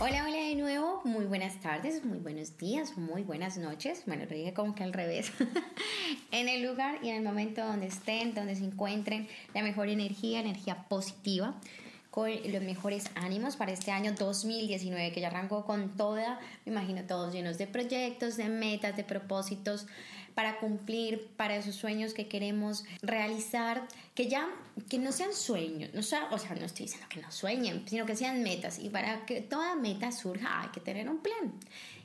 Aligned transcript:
Hola, 0.00 0.26
hola 0.28 0.36
de 0.36 0.54
nuevo, 0.54 1.00
muy 1.02 1.24
buenas 1.24 1.60
tardes, 1.60 2.04
muy 2.04 2.18
buenos 2.18 2.56
días, 2.56 2.96
muy 2.96 3.24
buenas 3.24 3.58
noches. 3.58 4.04
Bueno, 4.06 4.26
lo 4.26 4.36
dije 4.36 4.54
como 4.54 4.72
que 4.76 4.84
al 4.84 4.92
revés. 4.92 5.32
en 6.30 6.48
el 6.48 6.62
lugar 6.62 7.00
y 7.02 7.08
en 7.08 7.16
el 7.16 7.22
momento 7.24 7.66
donde 7.66 7.88
estén, 7.88 8.32
donde 8.32 8.54
se 8.54 8.64
encuentren, 8.64 9.26
la 9.54 9.62
mejor 9.62 9.88
energía, 9.88 10.38
energía 10.38 10.84
positiva 10.88 11.56
con 12.10 12.30
los 12.30 12.62
mejores 12.62 13.10
ánimos 13.16 13.56
para 13.56 13.72
este 13.72 13.90
año 13.90 14.12
2019 14.12 15.10
que 15.10 15.20
ya 15.20 15.26
arrancó 15.28 15.64
con 15.64 15.96
toda, 15.96 16.38
me 16.64 16.70
imagino 16.70 17.02
todos 17.02 17.34
llenos 17.34 17.58
de 17.58 17.66
proyectos, 17.66 18.36
de 18.36 18.48
metas, 18.48 18.96
de 18.96 19.02
propósitos 19.02 19.88
para 20.38 20.58
cumplir, 20.58 21.26
para 21.36 21.56
esos 21.56 21.74
sueños 21.74 22.14
que 22.14 22.28
queremos 22.28 22.84
realizar, 23.02 23.88
que 24.18 24.28
ya, 24.28 24.48
que 24.88 24.98
no 24.98 25.12
sean 25.12 25.32
sueños, 25.32 25.94
no 25.94 26.02
sea, 26.02 26.26
o 26.32 26.38
sea, 26.38 26.56
no 26.56 26.64
estoy 26.64 26.86
diciendo 26.86 27.06
que 27.08 27.20
no 27.20 27.30
sueñen, 27.30 27.84
sino 27.88 28.04
que 28.04 28.16
sean 28.16 28.42
metas 28.42 28.80
y 28.80 28.88
para 28.88 29.24
que 29.24 29.42
toda 29.42 29.76
meta 29.76 30.10
surja 30.10 30.62
hay 30.62 30.70
que 30.70 30.80
tener 30.80 31.08
un 31.08 31.18
plan 31.18 31.52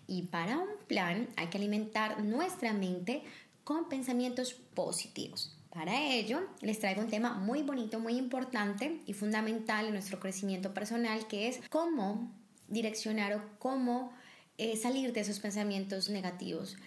y 0.06 0.22
para 0.22 0.60
un 0.60 0.70
plan 0.88 1.28
hay 1.38 1.48
que 1.48 1.58
alimentar 1.58 2.24
nuestra 2.24 2.72
mente 2.72 3.24
con 3.64 3.90
pensamientos 3.90 4.54
positivos. 4.54 5.58
Para 5.72 6.00
ello, 6.14 6.42
les 6.62 6.78
traigo 6.78 7.02
un 7.02 7.10
tema 7.10 7.34
muy 7.34 7.64
bonito, 7.64 8.00
muy 8.00 8.16
importante 8.16 9.02
y 9.08 9.14
fundamental 9.14 9.88
en 9.88 9.94
nuestro 9.94 10.20
crecimiento 10.20 10.72
personal, 10.72 11.26
que 11.26 11.48
es 11.48 11.62
cómo 11.68 12.32
direccionar 12.68 13.34
o 13.34 13.42
cómo 13.58 14.14
eh, 14.60 14.78
salir 14.78 15.14
de 15.14 15.22
esos 15.22 15.40
pensamientos 15.40 16.12
negativos. 16.12 16.78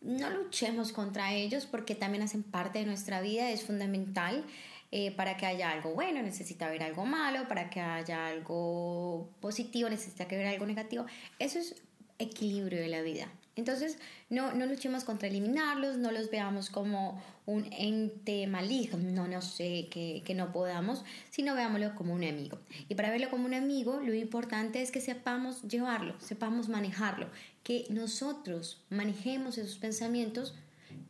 No 0.00 0.30
luchemos 0.30 0.92
contra 0.92 1.34
ellos 1.34 1.66
porque 1.66 1.96
también 1.96 2.22
hacen 2.22 2.44
parte 2.44 2.78
de 2.78 2.86
nuestra 2.86 3.20
vida, 3.20 3.50
es 3.50 3.64
fundamental. 3.64 4.44
Eh, 4.92 5.10
para 5.10 5.36
que 5.36 5.46
haya 5.46 5.72
algo 5.72 5.94
bueno 5.94 6.22
necesita 6.22 6.66
haber 6.66 6.82
algo 6.84 7.04
malo, 7.04 7.48
para 7.48 7.68
que 7.70 7.80
haya 7.80 8.28
algo 8.28 9.28
positivo 9.40 9.88
necesita 9.88 10.28
que 10.28 10.36
haber 10.36 10.46
algo 10.46 10.66
negativo. 10.66 11.06
Eso 11.38 11.58
es 11.58 11.74
equilibrio 12.18 12.80
de 12.80 12.88
la 12.88 13.02
vida. 13.02 13.28
Entonces, 13.56 13.98
no, 14.28 14.52
no 14.52 14.66
luchemos 14.66 15.04
contra 15.04 15.28
eliminarlos, 15.28 15.96
no 15.96 16.12
los 16.12 16.30
veamos 16.30 16.68
como 16.68 17.22
un 17.46 17.66
ente 17.72 18.46
maligno, 18.46 19.26
no 19.26 19.40
sé, 19.40 19.88
que, 19.90 20.22
que 20.26 20.34
no 20.34 20.52
podamos, 20.52 21.04
sino 21.30 21.54
veámoslo 21.54 21.94
como 21.94 22.12
un 22.12 22.22
amigo. 22.22 22.58
Y 22.88 22.94
para 22.96 23.10
verlo 23.10 23.30
como 23.30 23.46
un 23.46 23.54
amigo, 23.54 24.00
lo 24.00 24.12
importante 24.12 24.82
es 24.82 24.90
que 24.90 25.00
sepamos 25.00 25.62
llevarlo, 25.62 26.14
sepamos 26.20 26.68
manejarlo, 26.68 27.28
que 27.62 27.86
nosotros 27.88 28.84
manejemos 28.90 29.56
esos 29.56 29.78
pensamientos 29.78 30.54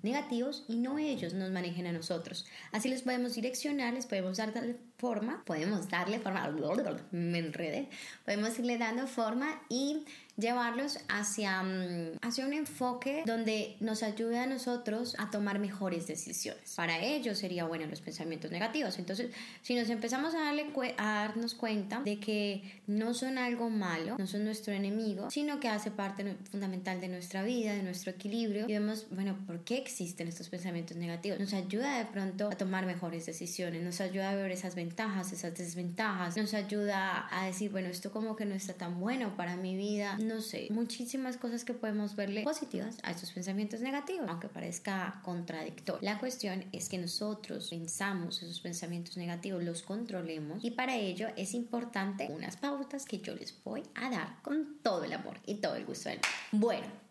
negativos 0.03 0.65
y 0.69 0.77
no 0.77 0.99
ellos 0.99 1.35
nos 1.35 1.51
manejen 1.51 1.87
a 1.87 1.93
nosotros. 1.93 2.47
Así 2.73 2.89
les 2.89 3.03
podemos 3.03 3.35
direccionar, 3.35 3.95
les 3.95 4.07
podemos 4.07 4.37
darle 4.37 4.77
forma, 4.99 5.43
podemos 5.45 5.89
darle 5.89 6.19
forma, 6.21 6.49
me 7.11 7.39
enredé, 7.39 7.89
podemos 8.25 8.59
irle 8.59 8.79
dando 8.79 9.07
forma 9.07 9.61
y 9.69 10.05
llevarlos 10.37 10.99
hacia, 11.09 11.63
mm, 11.63 12.19
hacia 12.23 12.47
un 12.47 12.53
enfoque 12.53 13.23
donde 13.27 13.77
nos 13.81 14.03
ayude 14.03 14.39
a 14.39 14.47
nosotros 14.47 15.17
a 15.19 15.31
tomar 15.31 15.59
mejores 15.59 16.07
decisiones. 16.07 16.75
Para 16.77 16.99
ello 17.01 17.35
sería 17.35 17.65
bueno 17.65 17.87
los 17.87 18.01
pensamientos 18.01 18.51
negativos. 18.51 18.99
Entonces, 18.99 19.31
si 19.63 19.75
nos 19.75 19.89
empezamos 19.89 20.35
a, 20.35 20.41
darle 20.41 20.67
a 20.99 21.05
darnos 21.27 21.55
cuenta 21.55 22.01
de 22.01 22.19
que 22.19 22.63
no 22.87 23.15
son 23.15 23.39
algo 23.39 23.71
malo, 23.71 24.17
no 24.19 24.27
son 24.27 24.45
nuestro 24.45 24.73
enemigo, 24.75 25.31
sino 25.31 25.61
que 25.61 25.69
hace 25.69 25.91
parte 25.91 26.37
fundamental 26.51 27.01
de 27.01 27.09
nuestra 27.09 27.43
vida, 27.43 27.73
de 27.73 27.83
nuestro 27.83 28.11
equilibrio, 28.11 28.69
y 28.69 28.73
vemos, 28.73 29.07
bueno, 29.11 29.39
¿por 29.47 29.65
qué 29.65 29.79
existen 29.79 30.29
estos 30.29 30.49
pensamientos 30.49 30.97
negativos? 30.97 31.41
Nos 31.41 31.55
ayuda 31.55 31.99
de 31.99 32.05
pronto 32.07 32.49
a 32.49 32.57
tomar 32.57 32.87
mejores 32.87 33.27
decisiones, 33.27 33.83
nos 33.83 34.01
ayuda 34.01 34.31
a 34.31 34.35
ver 34.35 34.51
esas 34.51 34.75
ventajas, 34.75 35.33
esas 35.33 35.55
desventajas, 35.57 36.37
nos 36.37 36.55
ayuda 36.55 37.27
a 37.31 37.47
decir, 37.47 37.71
bueno, 37.71 37.89
esto 37.89 38.11
como 38.11 38.37
que 38.37 38.45
no 38.45 38.55
está 38.55 38.75
tan 38.75 39.01
bueno 39.01 39.37
para 39.37 39.57
mi 39.57 39.77
vida, 39.77 40.19
no 40.27 40.41
sé, 40.41 40.69
muchísimas 40.71 41.37
cosas 41.37 41.65
que 41.65 41.75
podemos 41.75 42.17
verle 42.17 42.43
positivas 42.43 42.99
a 43.03 43.11
estos 43.11 43.33
pensamientos 43.33 43.81
negativos, 43.81 44.29
aunque 44.29 44.49
parezca 44.49 45.21
contradictorio. 45.25 46.01
La 46.03 46.19
cuestión 46.19 46.65
es 46.73 46.89
que 46.89 46.99
nosotros 46.99 47.69
pensamos 47.71 48.43
esos 48.43 48.61
pensamientos 48.61 49.17
negativos, 49.17 49.63
los 49.63 49.83
controlemos 49.83 50.65
y 50.65 50.73
para 50.73 50.97
ello 50.97 51.29
es 51.37 51.55
importante 51.55 52.29
unas 52.31 52.57
pautas 52.57 53.05
que 53.05 53.19
yo 53.19 53.35
les 53.35 53.55
voy 53.65 53.83
a 53.95 54.11
dar 54.11 54.43
con 54.43 54.79
todo 54.83 55.05
el 55.05 55.13
amor 55.13 55.39
y 55.47 55.57
todo 55.57 55.77
el 55.77 55.87
gusto 55.87 56.09
del 56.09 56.21
Bueno, 56.53 57.06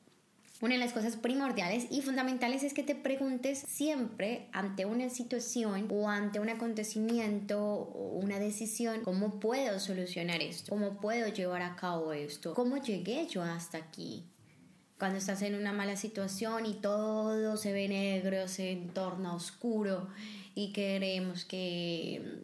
una 0.61 0.75
de 0.75 0.79
las 0.79 0.93
cosas 0.93 1.17
primordiales 1.17 1.87
y 1.91 2.01
fundamentales 2.01 2.63
es 2.63 2.73
que 2.73 2.83
te 2.83 2.95
preguntes 2.95 3.59
siempre 3.67 4.47
ante 4.53 4.85
una 4.85 5.09
situación 5.09 5.87
o 5.91 6.09
ante 6.09 6.39
un 6.39 6.49
acontecimiento 6.49 7.61
o 7.61 8.17
una 8.19 8.39
decisión, 8.39 9.01
¿cómo 9.03 9.39
puedo 9.39 9.79
solucionar 9.79 10.41
esto? 10.41 10.69
¿Cómo 10.69 11.01
puedo 11.01 11.27
llevar 11.27 11.61
a 11.61 11.75
cabo 11.75 12.13
esto? 12.13 12.53
¿Cómo 12.53 12.77
llegué 12.77 13.27
yo 13.27 13.43
hasta 13.43 13.77
aquí? 13.77 14.23
Cuando 14.97 15.17
estás 15.17 15.41
en 15.41 15.55
una 15.55 15.73
mala 15.73 15.97
situación 15.97 16.65
y 16.65 16.75
todo 16.75 17.57
se 17.57 17.73
ve 17.73 17.89
negro, 17.89 18.47
se 18.47 18.81
torna 18.93 19.35
oscuro 19.35 20.07
y 20.55 20.71
queremos 20.71 21.43
que 21.43 22.43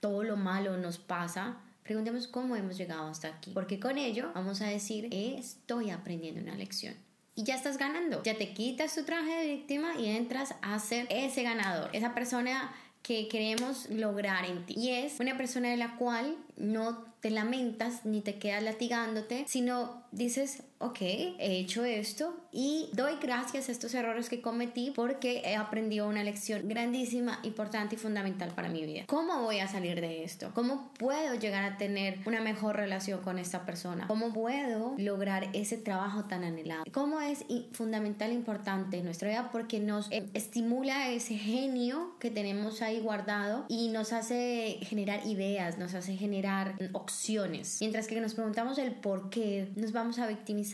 todo 0.00 0.24
lo 0.24 0.36
malo 0.36 0.76
nos 0.76 0.98
pasa, 0.98 1.60
preguntemos 1.84 2.26
cómo 2.26 2.56
hemos 2.56 2.76
llegado 2.76 3.06
hasta 3.06 3.28
aquí. 3.28 3.52
Porque 3.54 3.78
con 3.78 3.96
ello 3.96 4.32
vamos 4.34 4.60
a 4.60 4.66
decir, 4.66 5.08
estoy 5.12 5.90
aprendiendo 5.90 6.40
una 6.40 6.56
lección 6.56 7.03
y 7.34 7.44
ya 7.44 7.54
estás 7.54 7.78
ganando. 7.78 8.22
Ya 8.22 8.36
te 8.36 8.52
quitas 8.52 8.94
tu 8.94 9.04
traje 9.04 9.30
de 9.30 9.46
víctima 9.46 9.94
y 9.98 10.06
entras 10.06 10.54
a 10.62 10.78
ser 10.78 11.06
ese 11.10 11.42
ganador, 11.42 11.90
esa 11.92 12.14
persona 12.14 12.74
que 13.02 13.28
queremos 13.28 13.90
lograr 13.90 14.46
en 14.46 14.64
ti. 14.64 14.74
Y 14.76 14.90
es 14.90 15.20
una 15.20 15.36
persona 15.36 15.68
de 15.68 15.76
la 15.76 15.96
cual 15.96 16.36
no 16.56 17.04
te 17.20 17.30
lamentas 17.30 18.04
ni 18.04 18.22
te 18.22 18.38
quedas 18.38 18.62
latigándote, 18.62 19.44
sino 19.46 20.04
dices, 20.10 20.62
ok, 20.84 21.00
he 21.00 21.58
hecho 21.58 21.84
esto 21.84 22.36
y 22.52 22.90
doy 22.92 23.14
gracias 23.20 23.68
a 23.68 23.72
estos 23.72 23.94
errores 23.94 24.28
que 24.28 24.42
cometí 24.42 24.92
porque 24.94 25.42
he 25.44 25.56
aprendido 25.56 26.06
una 26.06 26.22
lección 26.22 26.68
grandísima, 26.68 27.40
importante 27.42 27.94
y 27.94 27.98
fundamental 27.98 28.50
para 28.54 28.68
mi 28.68 28.84
vida. 28.84 29.04
¿Cómo 29.06 29.42
voy 29.42 29.60
a 29.60 29.68
salir 29.68 30.00
de 30.00 30.24
esto? 30.24 30.50
¿Cómo 30.54 30.92
puedo 30.98 31.34
llegar 31.36 31.64
a 31.64 31.78
tener 31.78 32.18
una 32.26 32.42
mejor 32.42 32.76
relación 32.76 33.22
con 33.22 33.38
esta 33.38 33.64
persona? 33.64 34.06
¿Cómo 34.06 34.32
puedo 34.34 34.94
lograr 34.98 35.48
ese 35.54 35.78
trabajo 35.78 36.24
tan 36.24 36.44
anhelado? 36.44 36.84
¿Cómo 36.92 37.20
es 37.22 37.44
fundamental 37.72 38.30
e 38.30 38.34
importante 38.34 38.98
en 38.98 39.06
nuestra 39.06 39.30
vida? 39.30 39.48
Porque 39.50 39.80
nos 39.80 40.12
eh, 40.12 40.28
estimula 40.34 41.08
ese 41.08 41.36
genio 41.36 42.14
que 42.20 42.30
tenemos 42.30 42.82
ahí 42.82 43.00
guardado 43.00 43.64
y 43.68 43.88
nos 43.88 44.12
hace 44.12 44.78
generar 44.82 45.26
ideas, 45.26 45.78
nos 45.78 45.94
hace 45.94 46.14
generar 46.16 46.74
opciones. 46.92 47.78
Mientras 47.80 48.06
que 48.06 48.20
nos 48.20 48.34
preguntamos 48.34 48.76
el 48.76 48.92
por 48.92 49.30
qué, 49.30 49.72
nos 49.76 49.92
vamos 49.92 50.18
a 50.18 50.26
victimizar, 50.26 50.73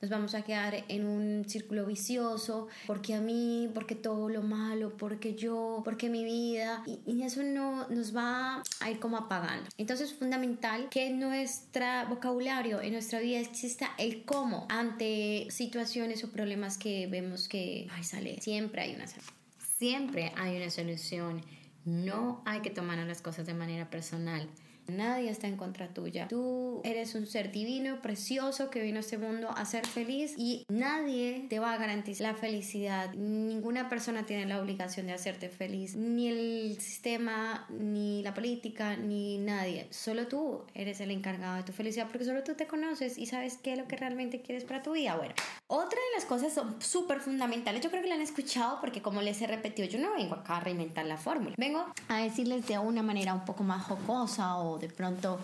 nos 0.00 0.10
vamos 0.10 0.34
a 0.34 0.42
quedar 0.42 0.84
en 0.88 1.06
un 1.06 1.48
círculo 1.48 1.86
vicioso, 1.86 2.68
porque 2.86 3.14
a 3.14 3.20
mí, 3.20 3.70
porque 3.74 3.94
todo 3.94 4.28
lo 4.28 4.42
malo, 4.42 4.96
porque 4.96 5.34
yo, 5.34 5.82
porque 5.84 6.08
mi 6.08 6.24
vida, 6.24 6.82
y, 6.86 7.22
eso 7.22 7.42
no 7.42 7.88
nos 7.88 8.16
va 8.16 8.62
a 8.80 8.90
ir 8.90 8.98
como 9.00 9.16
apagando. 9.16 9.68
Entonces 9.76 10.12
es 10.12 10.18
fundamental 10.18 10.88
que 10.90 11.08
en 11.08 11.18
nuestro 11.18 11.84
vocabulario, 12.08 12.80
en 12.80 12.92
nuestra 12.92 13.20
vida 13.20 13.40
exista 13.40 13.90
el 13.98 14.24
cómo 14.24 14.66
ante 14.70 15.46
situaciones 15.50 16.24
o 16.24 16.30
problemas 16.30 16.78
que 16.78 17.06
vemos 17.06 17.48
que, 17.48 17.88
ay, 17.90 18.04
sale, 18.04 18.40
siempre 18.40 18.82
hay 18.82 18.94
una 18.94 19.06
solución. 19.06 19.34
Siempre 19.78 20.32
hay 20.36 20.56
una 20.56 20.70
solución. 20.70 21.42
No 21.84 22.42
hay 22.44 22.60
que 22.60 22.70
tomar 22.70 22.98
las 22.98 23.22
cosas 23.22 23.46
de 23.46 23.54
manera 23.54 23.90
personal. 23.90 24.48
Nadie 24.88 25.30
está 25.30 25.46
en 25.46 25.56
contra 25.56 25.88
tuya. 25.88 26.28
Tú 26.28 26.80
eres 26.82 27.14
un 27.14 27.26
ser 27.26 27.52
divino, 27.52 28.00
precioso, 28.00 28.70
que 28.70 28.80
vino 28.80 28.96
a 28.96 29.00
este 29.00 29.18
mundo 29.18 29.50
a 29.54 29.64
ser 29.64 29.86
feliz 29.86 30.34
y 30.36 30.64
nadie 30.68 31.46
te 31.50 31.58
va 31.58 31.74
a 31.74 31.78
garantizar 31.78 32.32
la 32.32 32.34
felicidad. 32.34 33.12
Ninguna 33.12 33.88
persona 33.88 34.24
tiene 34.24 34.46
la 34.46 34.60
obligación 34.60 35.06
de 35.06 35.12
hacerte 35.12 35.50
feliz. 35.50 35.94
Ni 35.94 36.28
el 36.28 36.80
sistema, 36.80 37.66
ni 37.68 38.22
la 38.22 38.32
política, 38.32 38.96
ni 38.96 39.36
nadie. 39.38 39.86
Solo 39.90 40.26
tú 40.26 40.62
eres 40.74 41.00
el 41.00 41.10
encargado 41.10 41.56
de 41.56 41.64
tu 41.64 41.72
felicidad 41.72 42.08
porque 42.10 42.24
solo 42.24 42.42
tú 42.42 42.54
te 42.54 42.66
conoces 42.66 43.18
y 43.18 43.26
sabes 43.26 43.58
qué 43.58 43.72
es 43.72 43.78
lo 43.78 43.86
que 43.86 43.96
realmente 43.96 44.40
quieres 44.40 44.64
para 44.64 44.82
tu 44.82 44.92
vida. 44.92 45.16
Bueno, 45.16 45.34
otra 45.66 45.98
de 45.98 46.16
las 46.16 46.24
cosas 46.24 46.52
son 46.54 46.80
súper 46.80 47.20
fundamentales. 47.20 47.82
Yo 47.82 47.90
creo 47.90 48.02
que 48.02 48.08
la 48.08 48.14
han 48.14 48.22
escuchado 48.22 48.80
porque 48.80 49.02
como 49.02 49.20
les 49.20 49.40
he 49.42 49.46
repetido, 49.46 49.86
yo 49.86 49.98
no 49.98 50.14
vengo 50.14 50.34
acá 50.34 50.56
a 50.56 50.60
reinventar 50.60 51.04
la 51.04 51.18
fórmula. 51.18 51.54
Vengo 51.58 51.84
a 52.08 52.22
decirles 52.22 52.66
de 52.66 52.78
una 52.78 53.02
manera 53.02 53.34
un 53.34 53.44
poco 53.44 53.64
más 53.64 53.84
jocosa 53.84 54.56
o 54.56 54.77
de 54.78 54.88
pronto 54.88 55.38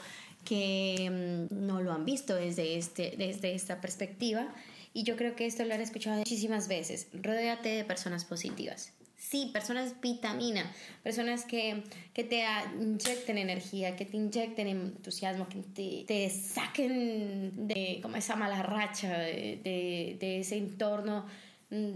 que 0.45 1.49
mm, 1.51 1.67
no 1.67 1.81
lo 1.81 1.93
han 1.93 2.05
visto 2.05 2.35
desde, 2.35 2.77
este, 2.77 3.15
desde 3.17 3.55
esta 3.55 3.81
perspectiva. 3.81 4.47
Y 4.93 5.03
yo 5.03 5.17
creo 5.17 5.35
que 5.35 5.47
esto 5.47 5.65
lo 5.65 5.75
han 5.75 5.81
escuchado 5.81 6.19
muchísimas 6.19 6.69
veces. 6.69 7.09
Rodéate 7.13 7.71
de 7.71 7.85
personas 7.85 8.25
positivas. 8.25 8.93
Sí, 9.17 9.51
personas 9.53 10.01
vitamina, 10.03 10.71
personas 11.03 11.45
que, 11.45 11.83
que 12.13 12.25
te 12.25 12.45
inyecten 12.79 13.39
energía, 13.39 13.97
que 13.97 14.05
te 14.05 14.19
inyecten 14.19 14.69
entusiasmo, 14.69 15.49
que 15.49 15.63
te, 15.63 16.05
te 16.07 16.29
saquen 16.29 17.67
de 17.67 18.01
como 18.03 18.17
esa 18.17 18.37
mala 18.37 18.63
racha, 18.63 19.19
de, 19.19 20.19
de, 20.21 20.41
ese 20.41 20.59
entorno 20.59 21.25
mm, 21.71 21.93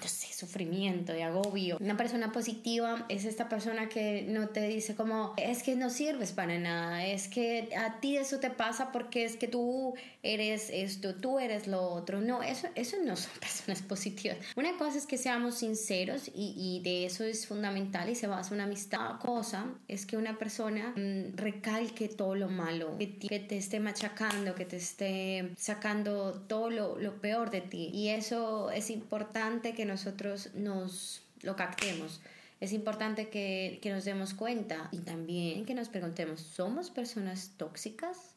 no 0.00 0.08
sé, 0.08 0.32
sufrimiento, 0.32 1.12
de 1.12 1.22
agobio. 1.22 1.78
Una 1.80 1.96
persona 1.96 2.32
positiva 2.32 3.06
es 3.08 3.24
esta 3.24 3.48
persona 3.48 3.88
que 3.88 4.24
no 4.28 4.48
te 4.48 4.66
dice 4.68 4.94
como, 4.94 5.34
es 5.36 5.62
que 5.62 5.74
no 5.76 5.90
sirves 5.90 6.32
para 6.32 6.58
nada, 6.58 7.04
es 7.06 7.28
que 7.28 7.68
a 7.76 8.00
ti 8.00 8.16
eso 8.16 8.38
te 8.38 8.50
pasa 8.50 8.92
porque 8.92 9.24
es 9.24 9.36
que 9.36 9.48
tú 9.48 9.94
eres 10.22 10.70
esto, 10.70 11.14
tú 11.14 11.38
eres 11.38 11.66
lo 11.66 11.82
otro. 11.82 12.20
No, 12.20 12.42
eso, 12.42 12.68
eso 12.74 12.96
no 13.04 13.16
son 13.16 13.32
personas 13.40 13.82
positivas. 13.82 14.38
Una 14.56 14.76
cosa 14.76 14.98
es 14.98 15.06
que 15.06 15.18
seamos 15.18 15.56
sinceros 15.56 16.28
y, 16.34 16.54
y 16.56 16.82
de 16.82 17.06
eso 17.06 17.24
es 17.24 17.46
fundamental 17.46 18.08
y 18.08 18.14
se 18.14 18.26
basa 18.26 18.54
una 18.54 18.64
amistad. 18.64 19.18
Cosa 19.20 19.66
es 19.88 20.06
que 20.06 20.16
una 20.16 20.38
persona 20.38 20.92
mm, 20.96 21.36
recalque 21.36 22.08
todo 22.08 22.34
lo 22.34 22.48
malo, 22.48 22.96
que, 22.98 23.16
que, 23.16 23.40
te 23.40 23.56
esté 23.56 23.80
machacando, 23.80 24.54
que 24.54 24.64
te 24.64 24.76
esté 24.76 25.52
sacando 25.56 26.32
todo 26.46 26.70
lo, 26.70 26.98
lo 26.98 27.20
peor 27.20 27.50
de 27.50 27.60
ti. 27.60 27.90
Y 27.92 28.08
eso 28.08 28.70
es 28.70 28.90
importante 28.90 29.72
que 29.72 29.85
nosotros 29.86 30.50
nos 30.54 31.22
lo 31.42 31.56
captemos. 31.56 32.20
Es 32.60 32.72
importante 32.72 33.28
que, 33.28 33.78
que, 33.82 33.90
nos 33.90 34.04
demos 34.04 34.34
cuenta 34.34 34.88
y 34.90 34.98
también 34.98 35.66
que 35.66 35.74
nos 35.74 35.88
preguntemos, 35.88 36.40
¿somos 36.40 36.90
personas 36.90 37.52
tóxicas 37.56 38.34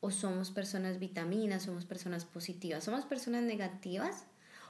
o 0.00 0.10
somos 0.10 0.50
personas 0.50 0.98
vitaminas, 0.98 1.62
somos 1.62 1.86
personas 1.86 2.24
positivas? 2.24 2.84
¿Somos 2.84 3.06
personas 3.06 3.42
negativas 3.42 4.26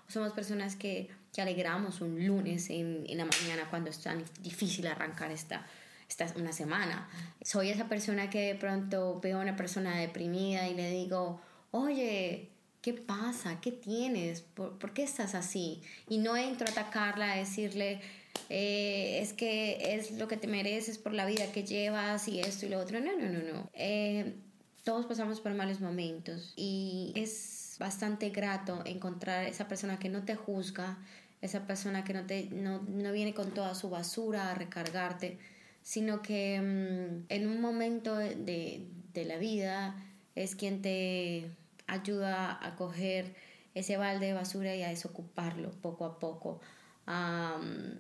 somos 0.09 0.33
personas 0.33 0.77
que, 0.77 1.09
que 1.33 1.43
alegramos 1.43 2.01
un 2.01 2.27
lunes 2.27 2.71
en, 2.71 3.05
en, 3.09 3.19
la 3.19 3.25
mañana 3.25 3.69
cuando 3.71 3.91
es 3.91 4.01
tan 4.01 4.23
difícil 4.43 4.87
arrancar 4.87 5.31
esta, 5.31 5.67
esta 6.09 6.27
una 6.37 6.53
semana? 6.53 7.09
Soy 7.43 7.71
esa 7.71 7.89
persona 7.89 8.31
que 8.31 8.53
de 8.53 8.55
pronto 8.55 9.21
veo 9.21 9.39
a 9.39 9.43
una 9.43 9.57
persona 9.57 9.99
deprimida 9.99 10.69
y 10.69 10.75
le 10.75 10.91
digo, 10.91 11.41
oye, 11.71 12.51
¿qué 12.85 12.93
pasa? 12.93 13.63
¿Qué 13.63 13.73
tienes? 13.73 14.43
¿Por, 14.43 14.79
¿por 14.79 14.93
qué 14.93 15.05
estás 15.05 15.35
así? 15.35 15.81
Y 16.07 16.19
no 16.19 16.37
entro 16.37 16.67
a 16.69 16.71
atacarla, 16.71 17.33
a 17.33 17.37
decirle, 17.37 18.03
eh, 18.51 19.21
es 19.23 19.33
que 19.33 19.95
es 19.95 20.11
lo 20.11 20.29
que 20.29 20.37
te 20.37 20.49
mereces 20.49 20.99
por 20.99 21.15
la 21.15 21.25
vida 21.25 21.51
que 21.51 21.65
llevas 21.65 22.29
y 22.29 22.41
esto 22.41 22.67
y 22.67 22.69
lo 22.69 22.79
otro. 22.79 23.01
No, 23.01 23.19
no, 23.19 23.31
no, 23.31 23.39
no. 23.39 23.71
Eh, 23.73 24.35
todos 24.83 25.07
pasamos 25.07 25.41
por 25.41 25.55
malos 25.55 25.81
momentos 25.81 26.53
y 26.57 27.15
es 27.17 27.77
bastante 27.81 28.29
grato 28.29 28.83
encontrar 28.85 29.47
esa 29.47 29.67
persona 29.67 29.99
que 29.99 30.11
no 30.11 30.27
te 30.27 30.35
juzga, 30.35 30.99
esa 31.41 31.67
persona 31.67 32.05
que 32.05 32.13
no, 32.13 32.27
te, 32.27 32.51
no, 32.51 32.83
no 32.83 33.13
viene 33.13 33.33
con 33.33 33.53
toda 33.53 33.75
su 33.75 33.89
basura 33.89 34.51
a 34.51 34.55
recargarte, 34.55 35.39
sino 35.81 36.21
que 36.21 36.61
mm, 36.61 37.33
en 37.33 37.49
un 37.49 37.63
momento 37.63 38.15
de, 38.15 38.87
de 39.15 39.25
la 39.25 39.39
vida 39.39 39.97
es 40.35 40.55
quien 40.55 40.83
te 40.83 41.51
ayuda 41.87 42.59
a 42.65 42.77
coger 42.77 43.35
ese 43.75 43.97
balde 43.97 44.27
de 44.27 44.33
basura 44.35 44.75
y 44.75 44.83
a 44.83 44.89
desocuparlo 44.89 45.71
poco 45.81 46.05
a 46.05 46.19
poco, 46.19 46.61
um, 47.07 47.99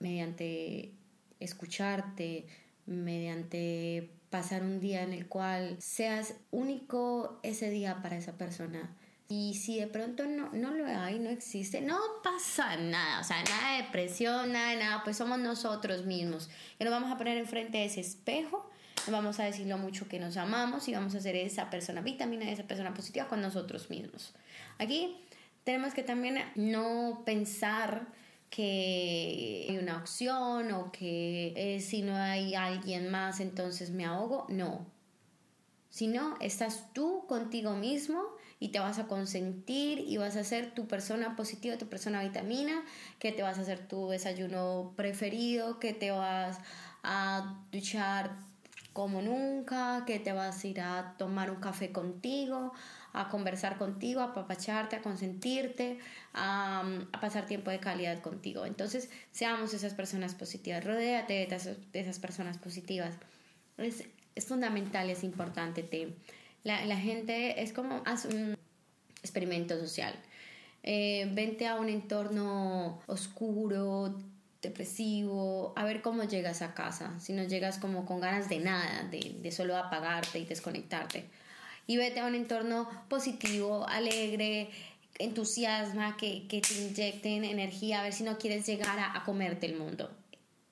mediante 0.00 0.92
escucharte, 1.40 2.46
mediante 2.86 4.10
pasar 4.30 4.62
un 4.62 4.80
día 4.80 5.02
en 5.02 5.12
el 5.12 5.28
cual 5.28 5.76
seas 5.80 6.34
único 6.50 7.38
ese 7.42 7.70
día 7.70 8.02
para 8.02 8.16
esa 8.16 8.36
persona. 8.36 8.96
Y 9.28 9.54
si 9.54 9.80
de 9.80 9.86
pronto 9.86 10.26
no, 10.26 10.50
no 10.52 10.74
lo 10.74 10.86
hay, 10.86 11.18
no 11.18 11.30
existe, 11.30 11.80
no 11.80 11.98
pasa 12.22 12.76
nada, 12.76 13.20
o 13.20 13.24
sea, 13.24 13.42
nada 13.42 13.76
de 13.76 13.82
depresión, 13.84 14.52
nada 14.52 14.70
de 14.70 14.76
nada, 14.76 15.04
pues 15.04 15.16
somos 15.16 15.38
nosotros 15.38 16.04
mismos. 16.04 16.50
Y 16.78 16.84
nos 16.84 16.92
vamos 16.92 17.10
a 17.10 17.16
poner 17.16 17.38
enfrente 17.38 17.78
de 17.78 17.86
ese 17.86 18.00
espejo 18.00 18.68
vamos 19.10 19.40
a 19.40 19.44
decir 19.44 19.66
lo 19.66 19.78
mucho 19.78 20.08
que 20.08 20.18
nos 20.18 20.36
amamos 20.36 20.88
y 20.88 20.94
vamos 20.94 21.14
a 21.14 21.20
ser 21.20 21.36
esa 21.36 21.70
persona 21.70 22.00
vitamina, 22.00 22.50
esa 22.50 22.64
persona 22.64 22.94
positiva 22.94 23.26
con 23.28 23.40
nosotros 23.40 23.90
mismos. 23.90 24.32
Aquí 24.78 25.16
tenemos 25.64 25.94
que 25.94 26.02
también 26.02 26.38
no 26.54 27.22
pensar 27.24 28.06
que 28.50 29.66
hay 29.68 29.78
una 29.78 29.96
opción 29.96 30.72
o 30.72 30.92
que 30.92 31.52
eh, 31.56 31.80
si 31.80 32.02
no 32.02 32.14
hay 32.14 32.54
alguien 32.54 33.10
más 33.10 33.40
entonces 33.40 33.90
me 33.90 34.04
ahogo. 34.04 34.46
No. 34.48 34.86
Si 35.90 36.06
no, 36.06 36.36
estás 36.40 36.92
tú 36.92 37.24
contigo 37.28 37.74
mismo 37.74 38.22
y 38.58 38.68
te 38.68 38.80
vas 38.80 38.98
a 38.98 39.06
consentir 39.06 40.00
y 40.00 40.16
vas 40.16 40.36
a 40.36 40.44
ser 40.44 40.74
tu 40.74 40.86
persona 40.86 41.36
positiva, 41.36 41.76
tu 41.78 41.86
persona 41.86 42.22
vitamina, 42.22 42.84
que 43.18 43.32
te 43.32 43.42
vas 43.42 43.58
a 43.58 43.62
hacer 43.62 43.86
tu 43.86 44.08
desayuno 44.08 44.92
preferido, 44.96 45.78
que 45.78 45.92
te 45.92 46.10
vas 46.10 46.58
a 47.02 47.60
duchar 47.70 48.36
como 48.94 49.20
nunca, 49.20 50.04
que 50.06 50.20
te 50.20 50.32
vas 50.32 50.62
a 50.62 50.66
ir 50.68 50.80
a 50.80 51.16
tomar 51.18 51.50
un 51.50 51.56
café 51.56 51.90
contigo, 51.90 52.72
a 53.12 53.28
conversar 53.28 53.76
contigo, 53.76 54.20
a 54.20 54.32
papacharte, 54.32 54.94
a 54.94 55.02
consentirte, 55.02 55.98
a, 56.32 56.84
pasar 57.20 57.44
tiempo 57.46 57.72
de 57.72 57.80
calidad 57.80 58.20
contigo. 58.22 58.66
Entonces, 58.66 59.10
seamos 59.32 59.74
esas 59.74 59.94
personas 59.94 60.36
positivas, 60.36 60.84
rodéate 60.84 61.32
de 61.34 62.00
esas, 62.00 62.20
personas 62.20 62.56
positivas. 62.56 63.16
Es, 63.78 64.04
es, 64.36 64.46
fundamental, 64.46 65.10
es 65.10 65.24
importante. 65.24 65.82
Te, 65.82 66.14
la, 66.62 66.86
la, 66.86 66.96
gente 66.96 67.62
es 67.62 67.72
como 67.72 68.00
haz 68.06 68.26
un 68.26 68.56
experimento 69.22 69.76
social. 69.76 70.14
Eh, 70.84 71.28
vente 71.32 71.66
a 71.66 71.74
un 71.80 71.88
entorno 71.88 73.00
oscuro, 73.06 74.14
depresivo, 74.64 75.72
a 75.76 75.84
ver 75.84 76.02
cómo 76.02 76.24
llegas 76.24 76.60
a 76.62 76.74
casa, 76.74 77.18
si 77.20 77.32
no 77.32 77.44
llegas 77.44 77.78
como 77.78 78.04
con 78.04 78.20
ganas 78.20 78.48
de 78.48 78.58
nada, 78.58 79.08
de, 79.10 79.52
solo 79.52 79.76
apagarte 79.76 80.40
y 80.40 80.44
desconectarte. 80.44 81.24
Y 81.86 81.96
vete 81.96 82.20
a 82.20 82.26
un 82.26 82.34
entorno 82.34 82.88
positivo, 83.08 83.86
alegre, 83.86 84.70
entusiasma, 85.18 86.16
que, 86.16 86.48
que 86.48 86.60
te 86.60 86.74
inyecten 86.74 87.44
energía, 87.44 88.00
a 88.00 88.02
ver 88.02 88.12
si 88.12 88.24
no 88.24 88.38
quieres 88.38 88.66
llegar 88.66 88.98
a, 88.98 89.16
a 89.16 89.24
comerte 89.24 89.66
el 89.66 89.76
mundo. 89.76 90.10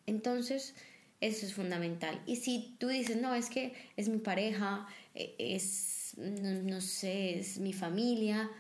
Entonces, 0.06 0.74
eso 1.20 1.46
es 1.46 1.54
fundamental. 1.54 2.20
Y 2.26 2.36
si 2.36 2.74
tú 2.78 2.88
dices, 2.88 3.16
no, 3.16 3.34
es 3.34 3.48
que 3.48 3.74
es 3.96 4.08
mi 4.08 4.18
pareja, 4.18 4.88
e, 5.14 5.36
es, 5.38 6.14
no, 6.16 6.50
no 6.62 6.80
sé, 6.80 7.38
es 7.38 7.58
mi 7.58 7.72
familia, 7.72 8.50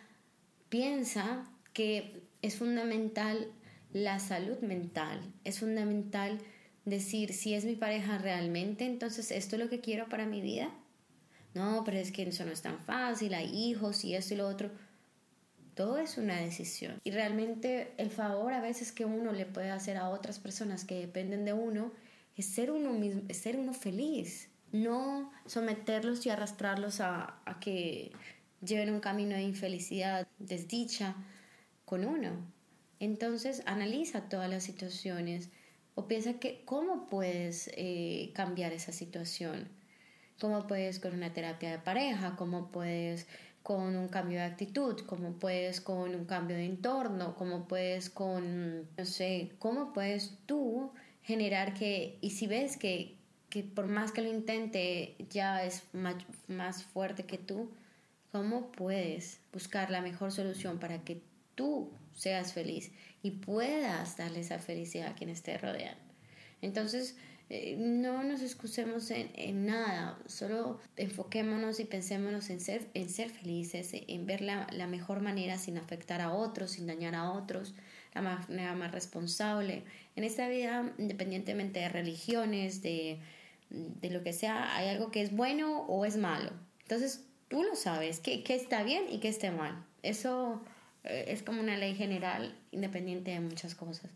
piensa 0.68 1.50
que 1.72 2.22
es 2.42 2.56
fundamental 2.56 3.50
la 3.92 4.18
salud 4.18 4.58
mental. 4.60 5.20
Es 5.44 5.60
fundamental 5.60 6.38
decir 6.84 7.32
si 7.32 7.54
es 7.54 7.64
mi 7.64 7.76
pareja 7.76 8.18
realmente, 8.18 8.86
entonces 8.86 9.30
esto 9.30 9.56
es 9.56 9.62
lo 9.62 9.68
que 9.68 9.80
quiero 9.80 10.08
para 10.08 10.26
mi 10.26 10.40
vida. 10.40 10.70
No, 11.54 11.82
pero 11.84 11.98
es 11.98 12.12
que 12.12 12.22
eso 12.22 12.44
no 12.44 12.52
es 12.52 12.62
tan 12.62 12.78
fácil, 12.78 13.34
hay 13.34 13.46
hijos 13.46 14.04
y 14.04 14.14
esto 14.14 14.34
y 14.34 14.38
lo 14.38 14.48
otro. 14.48 14.70
Todo 15.74 15.98
es 15.98 16.18
una 16.18 16.36
decisión. 16.36 17.00
Y 17.04 17.10
realmente 17.10 17.92
el 17.98 18.10
favor 18.10 18.52
a 18.52 18.60
veces 18.60 18.92
que 18.92 19.04
uno 19.04 19.32
le 19.32 19.46
puede 19.46 19.70
hacer 19.70 19.96
a 19.96 20.08
otras 20.10 20.38
personas 20.38 20.84
que 20.84 20.94
dependen 20.94 21.44
de 21.44 21.52
uno 21.52 21.92
es 22.36 22.46
ser 22.46 22.70
uno 22.70 22.92
mismo, 22.92 23.22
es 23.28 23.38
ser 23.38 23.56
uno 23.56 23.74
feliz. 23.74 24.48
No 24.70 25.30
someterlos 25.44 26.24
y 26.24 26.30
arrastrarlos 26.30 27.00
a, 27.00 27.40
a 27.44 27.60
que 27.60 28.12
lleven 28.64 28.92
un 28.92 29.00
camino 29.00 29.34
de 29.34 29.42
infelicidad, 29.42 30.26
desdicha 30.38 31.14
con 31.84 32.06
uno. 32.06 32.30
Entonces 33.02 33.64
analiza 33.66 34.28
todas 34.28 34.48
las 34.48 34.62
situaciones 34.62 35.50
o 35.96 36.06
piensa 36.06 36.34
que 36.34 36.62
cómo 36.64 37.08
puedes 37.08 37.68
eh, 37.74 38.30
cambiar 38.32 38.72
esa 38.72 38.92
situación. 38.92 39.68
Cómo 40.40 40.68
puedes 40.68 41.00
con 41.00 41.12
una 41.12 41.32
terapia 41.32 41.72
de 41.72 41.80
pareja, 41.80 42.36
cómo 42.36 42.70
puedes 42.70 43.26
con 43.64 43.96
un 43.96 44.06
cambio 44.06 44.38
de 44.38 44.44
actitud, 44.44 45.00
cómo 45.04 45.32
puedes 45.32 45.80
con 45.80 46.14
un 46.14 46.26
cambio 46.26 46.54
de 46.54 46.64
entorno, 46.64 47.34
cómo 47.34 47.66
puedes 47.66 48.08
con, 48.08 48.86
no 48.96 49.04
sé, 49.04 49.50
cómo 49.58 49.92
puedes 49.92 50.38
tú 50.46 50.92
generar 51.24 51.74
que, 51.74 52.18
y 52.20 52.30
si 52.30 52.46
ves 52.46 52.76
que, 52.76 53.16
que 53.48 53.64
por 53.64 53.88
más 53.88 54.12
que 54.12 54.22
lo 54.22 54.28
intente 54.28 55.16
ya 55.28 55.64
es 55.64 55.82
más, 55.92 56.14
más 56.46 56.84
fuerte 56.84 57.24
que 57.24 57.38
tú, 57.38 57.72
¿cómo 58.30 58.70
puedes 58.70 59.40
buscar 59.52 59.90
la 59.90 60.02
mejor 60.02 60.30
solución 60.30 60.78
para 60.78 61.02
que 61.02 61.20
tú 61.56 61.90
seas 62.14 62.52
feliz 62.52 62.92
y 63.22 63.32
puedas 63.32 64.16
darle 64.16 64.40
esa 64.40 64.58
felicidad 64.58 65.08
a 65.08 65.14
quienes 65.14 65.42
te 65.42 65.56
rodean. 65.58 65.96
Entonces, 66.60 67.16
eh, 67.50 67.76
no 67.78 68.22
nos 68.22 68.40
excusemos 68.40 69.10
en, 69.10 69.66
nada, 69.66 70.18
solo 70.26 70.80
enfoquémonos 70.96 71.80
y 71.80 71.84
pensémonos 71.84 72.48
en 72.48 72.60
ser, 72.60 72.88
en 72.94 73.10
ser 73.10 73.28
felices, 73.28 73.90
en 73.92 74.24
ver 74.24 74.40
la, 74.40 74.86
mejor 74.88 75.20
manera 75.20 75.58
sin 75.58 75.76
afectar 75.76 76.22
a 76.22 76.32
otros, 76.32 76.70
sin 76.70 76.86
dañar 76.86 77.14
a 77.14 77.30
otros, 77.30 77.74
la 78.14 78.22
manera 78.22 78.74
más 78.74 78.92
responsable. 78.92 79.84
En 80.16 80.24
esta 80.24 80.48
vida, 80.48 80.94
independientemente 80.96 81.80
de 81.80 81.90
religiones, 81.90 82.80
de, 82.80 83.18
de 83.68 84.10
lo 84.10 84.22
que 84.22 84.32
sea, 84.32 84.74
hay 84.74 84.88
algo 84.88 85.10
que 85.10 85.20
es 85.20 85.36
bueno 85.36 85.82
o 85.82 86.06
es 86.06 86.16
malo. 86.16 86.52
Entonces, 86.84 87.26
tú 87.48 87.62
lo 87.62 87.76
sabes, 87.76 88.20
qué, 88.20 88.42
qué 88.42 88.54
está 88.54 88.82
bien 88.82 89.04
y 89.10 89.18
qué 89.20 89.28
está 89.28 89.50
mal. 89.50 89.84
Eso 90.02 90.62
es 91.04 91.42
como 91.42 91.60
una 91.60 91.76
ley 91.76 91.94
general 91.94 92.56
independiente 92.70 93.32
de 93.32 93.40
muchas 93.40 93.74
cosas. 93.74 94.10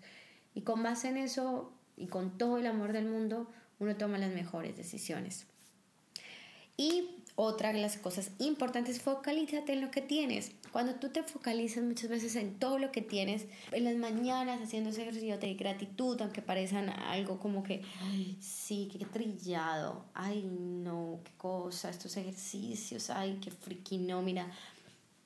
Y 0.54 0.62
con 0.62 0.82
base 0.82 1.08
en 1.08 1.16
eso 1.16 1.72
y 1.96 2.06
con 2.06 2.38
todo 2.38 2.58
el 2.58 2.66
amor 2.66 2.92
del 2.92 3.06
mundo, 3.06 3.50
uno 3.78 3.96
toma 3.96 4.18
las 4.18 4.32
mejores 4.32 4.76
decisiones. 4.76 5.46
Y 6.76 7.08
otra 7.36 7.72
de 7.72 7.80
las 7.80 7.96
cosas 7.98 8.30
importantes, 8.38 9.00
focalízate 9.00 9.74
en 9.74 9.82
lo 9.82 9.90
que 9.90 10.00
tienes. 10.00 10.52
Cuando 10.72 10.94
tú 10.94 11.10
te 11.10 11.22
focalizas 11.22 11.84
muchas 11.84 12.08
veces 12.08 12.36
en 12.36 12.58
todo 12.58 12.78
lo 12.78 12.92
que 12.92 13.02
tienes, 13.02 13.46
en 13.72 13.84
las 13.84 13.96
mañanas 13.96 14.60
haciendo 14.62 14.90
ese 14.90 15.02
ejercicio 15.02 15.38
de 15.38 15.54
gratitud, 15.54 16.20
aunque 16.20 16.42
parezcan 16.42 16.88
algo 16.88 17.38
como 17.38 17.62
que, 17.62 17.82
ay, 18.00 18.36
sí, 18.40 18.88
qué 18.90 19.04
trillado, 19.04 20.06
ay, 20.14 20.42
no, 20.44 21.20
qué 21.24 21.32
cosa, 21.36 21.90
estos 21.90 22.16
ejercicios, 22.16 23.10
ay, 23.10 23.38
qué 23.42 23.50
friki, 23.50 23.98
no, 23.98 24.22
mira, 24.22 24.50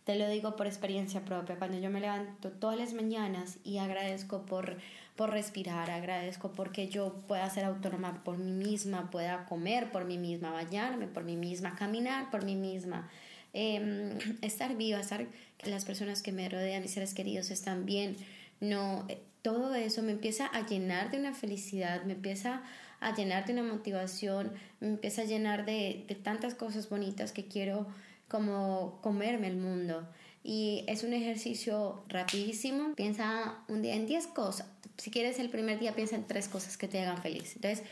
te 0.05 0.17
lo 0.17 0.29
digo 0.29 0.57
por 0.57 0.67
experiencia 0.67 1.25
propia, 1.25 1.57
cuando 1.57 1.79
yo 1.79 1.91
me 1.91 2.01
levanto 2.01 2.51
todas 2.51 2.79
las 2.79 2.95
mañanas 2.95 3.59
y 3.65 3.79
agradezco 3.79 4.47
por, 4.47 4.79
por 5.17 5.31
respirar, 5.31 5.91
agradezco 5.91 6.53
porque 6.53 6.89
yo 6.89 7.15
pueda 7.29 7.49
ser 7.51 7.65
autónoma 7.65 8.25
por 8.25 8.39
mí 8.39 8.51
misma, 8.51 9.11
pueda 9.11 9.45
comer 9.45 9.91
por 9.93 10.05
mí 10.07 10.19
misma, 10.19 10.51
bañarme 10.51 11.07
por 11.07 11.25
mí 11.25 11.37
misma, 11.37 11.77
caminar 11.77 12.31
por 12.31 12.45
mí 12.45 12.57
misma, 12.57 13.11
em, 13.53 14.19
estar 14.43 14.77
viva, 14.77 15.01
estar 15.01 15.27
que 15.59 15.71
las 15.71 15.85
personas 15.85 16.23
que 16.23 16.33
me 16.33 16.49
rodean, 16.49 16.83
mis 16.83 16.93
seres 16.93 17.13
queridos 17.13 17.51
están 17.51 17.85
bien, 17.85 18.17
no, 18.61 19.05
eh, 19.09 19.21
todo 19.43 19.75
eso 19.75 20.03
me 20.03 20.13
empieza 20.13 20.47
a 20.47 20.67
llenar 20.67 21.11
de 21.11 21.19
una 21.19 21.35
felicidad, 21.35 22.05
me 22.05 22.15
empieza 22.15 22.63
a 23.01 23.15
llenar 23.15 23.47
de 23.47 23.55
una 23.55 23.63
motivación, 23.63 24.53
me 24.81 24.89
empieza 24.89 25.23
a 25.23 25.25
llenar 25.25 25.65
de, 25.65 26.05
de 26.09 26.15
tantas 26.15 26.55
cosas 26.55 26.89
bonitas 26.89 27.33
que 27.33 27.47
quiero 27.47 27.87
como 28.31 29.01
comerme 29.03 29.49
el 29.49 29.57
mundo. 29.57 30.09
Y 30.43 30.85
es 30.87 31.03
un 31.03 31.13
ejercicio 31.13 32.03
rapidísimo. 32.09 32.95
Piensa 32.95 33.59
un 33.69 33.83
día 33.83 33.95
en 33.95 34.07
10 34.07 34.29
cosas. 34.29 34.67
Si 34.97 35.11
quieres 35.11 35.39
el 35.39 35.51
primer 35.51 35.79
día, 35.79 35.95
piensa 35.95 36.17
en 36.17 36.27
tres 36.27 36.49
cosas 36.49 36.77
que 36.77 36.89
te 36.89 37.01
hagan 37.01 37.21
feliz. 37.21 37.57
Entonces, 37.57 37.85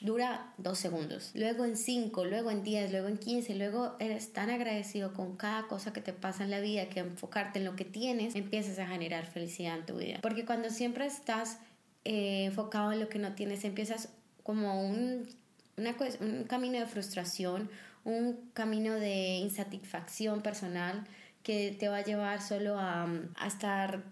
dura 0.00 0.52
dos 0.58 0.78
segundos. 0.78 1.32
Luego 1.34 1.64
en 1.64 1.76
5, 1.76 2.24
luego 2.24 2.50
en 2.50 2.62
10, 2.62 2.92
luego 2.92 3.08
en 3.08 3.18
15. 3.18 3.54
Luego 3.56 3.96
eres 3.98 4.32
tan 4.32 4.50
agradecido 4.50 5.12
con 5.12 5.36
cada 5.36 5.66
cosa 5.66 5.92
que 5.92 6.00
te 6.00 6.12
pasa 6.12 6.44
en 6.44 6.50
la 6.50 6.60
vida 6.60 6.88
que 6.88 7.00
enfocarte 7.00 7.58
en 7.58 7.64
lo 7.64 7.76
que 7.76 7.84
tienes, 7.84 8.34
empiezas 8.34 8.78
a 8.78 8.86
generar 8.86 9.26
felicidad 9.26 9.78
en 9.78 9.86
tu 9.86 9.96
vida. 9.96 10.18
Porque 10.22 10.44
cuando 10.44 10.70
siempre 10.70 11.06
estás 11.06 11.58
eh, 12.04 12.44
enfocado 12.44 12.92
en 12.92 13.00
lo 13.00 13.08
que 13.08 13.18
no 13.18 13.34
tienes, 13.34 13.64
empiezas 13.64 14.08
como 14.42 14.80
un, 14.80 15.28
una, 15.76 15.96
un 16.20 16.44
camino 16.44 16.78
de 16.78 16.86
frustración 16.86 17.70
un 18.04 18.50
camino 18.52 18.94
de 18.94 19.36
insatisfacción 19.36 20.42
personal 20.42 21.04
que 21.42 21.76
te 21.78 21.88
va 21.88 21.98
a 21.98 22.04
llevar 22.04 22.40
solo 22.42 22.76
a, 22.78 23.06
estar 23.46 24.02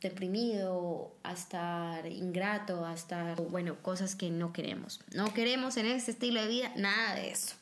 deprimido, 0.00 1.12
a 1.22 1.32
estar 1.32 2.06
ingrato, 2.06 2.84
a 2.84 2.94
estar, 2.94 3.40
bueno, 3.48 3.76
cosas 3.82 4.14
que 4.14 4.30
no 4.30 4.52
queremos. 4.52 5.00
No 5.12 5.32
queremos 5.34 5.76
en 5.76 5.86
este 5.86 6.12
estilo 6.12 6.40
de 6.40 6.48
vida 6.48 6.72
nada 6.76 7.16
de 7.16 7.30
eso. 7.30 7.54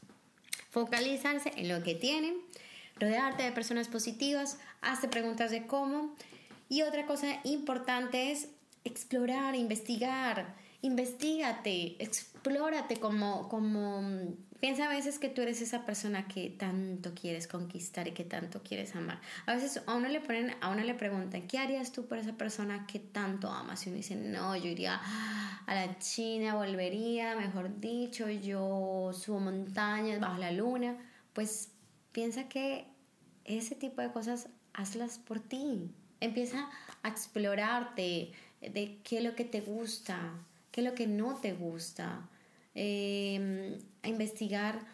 Focalizarse 0.71 1.53
en 1.57 1.69
lo 1.69 1.83
que 1.83 1.95
tienen, 1.95 2.37
rodearte 3.01 3.43
de 3.43 3.53
personas 3.53 3.89
positivas, 3.89 4.59
hazte 4.83 5.09
preguntas 5.09 5.51
de 5.51 5.67
cómo. 5.67 6.15
Y 6.69 6.83
otra 6.83 7.07
cosa 7.07 7.41
importante 7.45 8.33
es 8.33 8.49
explorar, 8.85 9.55
investigar, 9.55 10.55
investigate, 10.87 12.03
explórate 12.03 12.99
como, 12.99 13.49
como 13.49 14.03
Piensa 14.61 14.87
a 14.87 14.89
veces 14.89 15.19
que 15.19 15.29
tú 15.29 15.43
eres 15.43 15.61
esa 15.61 15.85
persona 15.85 16.27
que 16.29 16.49
tanto 16.49 17.15
quieres 17.15 17.47
conquistar 17.47 18.09
y 18.09 18.13
que 18.13 18.25
tanto 18.25 18.63
quieres 18.63 18.97
amar. 18.97 19.21
A 19.45 19.55
veces 19.55 19.83
a 19.87 19.95
uno 19.95 20.09
le 20.09 20.21
ponen, 20.21 20.55
a 20.63 20.71
uno 20.71 20.83
le 20.83 20.95
preguntan, 20.95 21.47
¿qué 21.47 21.59
harías 21.59 21.93
tú 21.93 22.07
por 22.07 22.17
esa 22.17 22.33
persona 22.33 22.87
que 22.87 22.99
tanto 22.99 23.51
amas? 23.51 23.85
Y 23.87 23.91
uno 23.91 23.99
dice, 23.99 24.17
no, 24.17 24.57
yo 24.57 24.69
iría 24.69 25.01
a 25.67 25.75
la 25.75 25.99
China, 25.99 26.55
volvería, 26.55 27.37
mejor 27.37 27.79
dicho, 27.81 28.31
yo 28.31 29.11
subo 29.13 29.41
montañas 29.41 30.21
bajo 30.21 30.39
la 30.39 30.51
luna. 30.53 30.97
Pues 31.35 31.69
piensa 32.13 32.49
que 32.49 32.87
ese 33.45 33.75
tipo 33.75 34.01
de 34.01 34.11
cosas 34.11 34.49
hazlas 34.73 35.19
por 35.19 35.39
ti. 35.39 35.91
Empieza 36.21 36.71
a 37.03 37.09
explorarte 37.09 38.33
de 38.63 38.99
qué 39.05 39.19
es 39.19 39.25
lo 39.25 39.35
que 39.35 39.45
te 39.45 39.61
gusta, 39.61 40.33
qué 40.77 40.83
es 40.83 40.87
lo 40.87 40.95
que 40.95 41.09
no 41.09 41.35
te 41.41 41.55
gusta 41.55 42.29
Em, 42.79 43.79
a 44.03 44.09
investigar, 44.09 44.87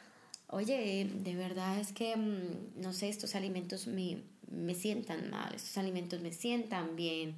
oye, 0.47 1.05
de 1.13 1.35
verdad 1.35 1.81
es 1.81 1.93
que, 1.93 2.17
mm, 2.17 2.81
no 2.81 2.93
sé, 2.93 3.09
estos 3.09 3.35
alimentos 3.35 3.89
me, 3.89 4.23
me 4.49 4.75
sientan 4.77 5.31
mal, 5.31 5.53
estos 5.53 5.77
alimentos 5.79 6.21
me 6.21 6.33
sientan 6.33 6.95
bien. 6.95 7.35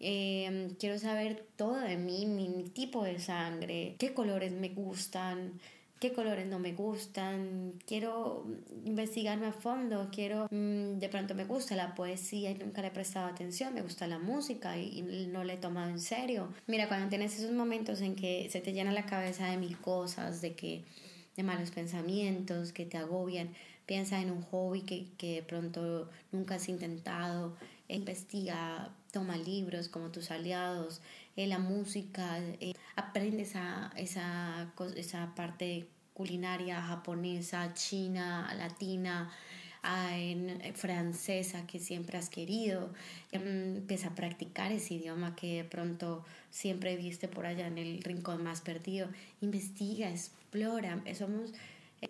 Em, 0.00 0.74
quiero 0.74 0.98
saber 0.98 1.46
todo 1.56 1.76
de 1.76 1.96
mí, 1.96 2.26
mi, 2.26 2.64
tipo 2.70 3.04
de 3.04 3.20
sangre, 3.20 3.94
qué 4.00 4.14
colores 4.14 4.52
me 4.52 4.70
gustan, 4.70 5.60
qué 6.00 6.12
colores 6.12 6.46
no 6.46 6.58
me 6.58 6.72
gustan, 6.72 7.74
quiero 7.86 8.46
investigarme 8.84 9.46
a 9.46 9.52
fondo, 9.52 10.08
quiero, 10.12 10.46
mm, 10.50 10.98
de 10.98 11.08
pronto 11.08 11.34
me 11.34 11.44
gusta 11.44 11.74
la 11.76 11.94
poesía 11.94 12.50
y 12.50 12.54
nunca 12.54 12.82
le 12.82 12.88
he 12.88 12.90
prestado 12.90 13.26
atención, 13.26 13.74
me 13.74 13.82
gusta 13.82 14.06
la 14.06 14.18
música 14.18 14.76
y, 14.76 15.02
no 15.32 15.44
le 15.44 15.54
he 15.54 15.56
tomado 15.56 15.90
en 15.90 16.00
serio. 16.00 16.52
Mira, 16.66 16.88
cuando 16.88 17.08
tienes 17.08 17.38
esos 17.38 17.52
momentos 17.52 18.00
en 18.00 18.14
que 18.14 18.48
se 18.50 18.60
te 18.60 18.72
llena 18.72 18.92
la 18.92 19.06
cabeza 19.06 19.46
de 19.46 19.56
mil 19.56 19.78
cosas, 19.78 20.40
de 20.40 20.54
que 20.54 20.84
de 21.36 21.42
malos 21.42 21.70
pensamientos 21.70 22.72
que 22.72 22.84
te 22.84 22.96
agobian, 22.96 23.50
piensa 23.86 24.20
en 24.20 24.30
un 24.30 24.42
hobby 24.42 24.82
que, 24.82 25.06
que 25.16 25.36
de 25.36 25.42
pronto 25.42 26.08
nunca 26.32 26.56
has 26.56 26.68
intentado, 26.68 27.56
investiga, 27.88 28.92
toma 29.10 29.36
libros 29.36 29.88
como 29.88 30.10
tus 30.10 30.30
aliados, 30.30 31.00
eh, 31.36 31.46
la 31.46 31.58
música, 31.58 32.38
eh, 32.60 32.74
aprende 32.96 33.42
esa, 33.42 33.92
esa, 33.96 34.72
esa 34.96 35.34
parte 35.34 35.88
culinaria 36.14 36.82
japonesa, 36.82 37.72
china, 37.74 38.52
latina, 38.58 39.30
eh, 39.84 40.72
francesa 40.74 41.66
que 41.66 41.78
siempre 41.78 42.18
has 42.18 42.28
querido. 42.28 42.92
Em, 43.32 43.76
empieza 43.76 44.08
a 44.08 44.14
practicar 44.14 44.72
ese 44.72 44.94
idioma 44.94 45.36
que 45.36 45.64
pronto 45.70 46.24
siempre 46.50 46.96
viste 46.96 47.28
por 47.28 47.46
allá 47.46 47.68
en 47.68 47.78
el 47.78 48.02
rincón 48.02 48.42
más 48.42 48.60
perdido. 48.60 49.08
Investiga, 49.40 50.10
explora. 50.10 51.00
Somos, 51.14 51.54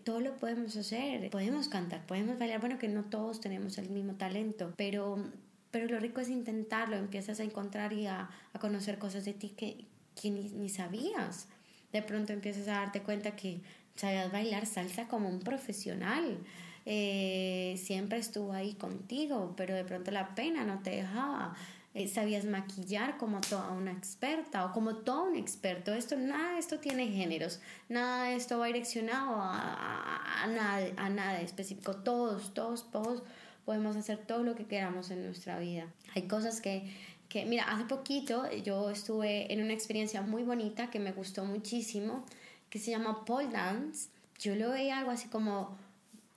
todo 0.05 0.21
lo 0.21 0.37
podemos 0.39 0.77
hacer. 0.77 1.29
Podemos 1.31 1.69
cantar, 1.69 2.07
podemos 2.07 2.39
bailar. 2.39 2.61
Bueno, 2.61 2.79
que 2.79 2.89
no 2.89 3.05
todos 3.05 3.41
tenemos 3.41 3.77
el 3.79 3.91
mismo 3.91 4.15
talento, 4.15 4.73
pero 4.77 5.23
pero 5.71 5.87
lo 5.87 5.99
rico 5.99 6.21
es 6.21 6.29
intentarlo, 6.29 6.97
empiezas 6.97 7.41
a 7.41 7.45
encontrar 7.45 7.93
y 7.93 8.07
a, 8.07 8.31
conocer 8.61 8.99
cosas 8.99 9.25
de 9.25 9.35
ti 9.35 9.51
que, 9.51 9.85
que 10.21 10.31
ni, 10.31 10.69
sabías. 10.69 11.49
De 11.93 12.03
pronto 12.03 12.33
empiezas 12.33 12.69
a 12.69 12.73
darte 12.73 13.03
cuenta 13.03 13.37
que 13.37 13.61
sabías 13.95 14.33
bailar 14.33 14.67
salsa 14.67 15.09
como 15.09 15.29
un 15.29 15.41
profesional. 15.41 16.39
Eh, 16.87 17.79
siempre 17.79 18.19
estuvo 18.19 18.53
ahí 18.53 18.75
contigo, 18.75 19.55
pero 19.57 19.75
de 19.75 19.85
pronto 19.85 20.11
la 20.11 20.35
pena 20.35 20.65
no 20.65 20.81
te 20.81 20.91
dejaba. 20.91 21.55
Eh, 21.95 22.07
sabías 22.07 22.45
maquillar 22.45 23.17
como 23.17 23.41
toda 23.41 23.71
una 23.73 23.93
experta 23.93 24.65
o 24.65 24.73
como 24.73 24.97
todo 24.97 25.25
un 25.25 25.37
experto. 25.37 25.93
Esto, 25.93 26.17
nada 26.17 26.55
de 26.55 26.59
esto 26.61 26.79
tiene 26.79 27.09
géneros, 27.09 27.61
nada 27.89 28.25
de 28.25 28.37
esto 28.37 28.59
va 28.59 28.67
direccionado 28.67 29.37
a, 29.41 30.43
a, 30.43 30.47
nada, 30.47 30.87
a 30.97 31.09
nada 31.11 31.41
específico. 31.41 31.97
Todos, 31.97 32.55
todos, 32.55 32.91
todos 32.91 33.23
podemos 33.69 33.97
hacer 33.97 34.17
todo 34.17 34.45
lo 34.45 34.55
que 34.55 34.65
queramos 34.65 35.11
en 35.11 35.23
nuestra 35.27 35.59
vida. 35.59 35.89
Hay 36.15 36.23
cosas 36.23 36.63
que, 36.63 36.91
que, 37.29 37.45
mira, 37.45 37.65
hace 37.65 37.85
poquito 37.85 38.51
yo 38.65 38.89
estuve 38.89 39.53
en 39.53 39.61
una 39.61 39.75
experiencia 39.75 40.23
muy 40.23 40.43
bonita 40.43 40.89
que 40.89 40.99
me 40.99 41.13
gustó 41.13 41.45
muchísimo, 41.45 42.25
que 42.71 42.79
se 42.79 42.93
llama 42.93 43.27
pole 43.27 43.51
dance. 43.51 44.09
Yo 44.39 44.55
lo 44.55 44.71
veía 44.71 44.97
algo 44.97 45.11
así 45.11 45.29
como, 45.29 45.77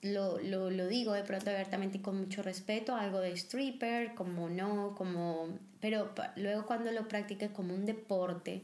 lo, 0.02 0.40
lo, 0.40 0.70
lo 0.72 0.88
digo 0.90 1.14
de 1.14 1.24
pronto 1.24 1.52
abiertamente 1.52 2.00
y 2.00 2.02
con 2.02 2.20
mucho 2.20 2.44
respeto, 2.44 2.98
algo 2.98 3.22
de 3.22 3.32
stripper, 3.32 4.14
como 4.14 4.50
no, 4.50 4.94
como, 4.98 5.58
pero 5.80 6.12
luego 6.36 6.66
cuando 6.66 6.92
lo 6.92 7.08
practiqué 7.08 7.48
como 7.54 7.74
un 7.74 7.86
deporte, 7.86 8.62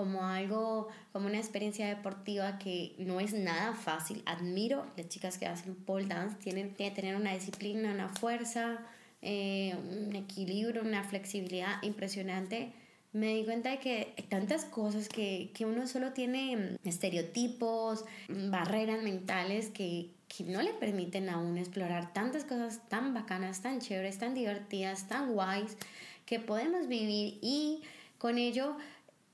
como 0.00 0.24
algo, 0.24 0.88
como 1.12 1.26
una 1.26 1.36
experiencia 1.36 1.86
deportiva 1.86 2.58
que 2.58 2.94
no 2.96 3.20
es 3.20 3.34
nada 3.34 3.74
fácil. 3.74 4.22
Admiro 4.24 4.86
las 4.96 5.10
chicas 5.10 5.36
que 5.36 5.44
hacen 5.44 5.74
pole 5.74 6.06
dance, 6.06 6.36
tienen 6.36 6.74
que 6.74 6.90
tener 6.90 7.16
una 7.16 7.34
disciplina, 7.34 7.92
una 7.92 8.08
fuerza, 8.08 8.78
eh, 9.20 9.76
un 9.76 10.16
equilibrio, 10.16 10.80
una 10.80 11.04
flexibilidad 11.04 11.82
impresionante. 11.82 12.72
Me 13.12 13.34
di 13.34 13.44
cuenta 13.44 13.72
de 13.72 13.78
que 13.78 14.14
hay 14.16 14.24
tantas 14.24 14.64
cosas 14.64 15.10
que, 15.10 15.50
que 15.52 15.66
uno 15.66 15.86
solo 15.86 16.14
tiene 16.14 16.56
mm, 16.56 16.88
estereotipos, 16.88 18.06
barreras 18.48 19.02
mentales 19.02 19.68
que, 19.68 20.12
que 20.28 20.44
no 20.44 20.62
le 20.62 20.72
permiten 20.72 21.28
a 21.28 21.36
uno 21.36 21.60
explorar 21.60 22.14
tantas 22.14 22.44
cosas 22.44 22.88
tan 22.88 23.12
bacanas, 23.12 23.60
tan 23.60 23.80
chéveres, 23.80 24.16
tan 24.16 24.32
divertidas, 24.32 25.08
tan 25.08 25.34
guays 25.34 25.76
que 26.24 26.40
podemos 26.40 26.88
vivir 26.88 27.38
y 27.42 27.82
con 28.16 28.36
ello 28.38 28.76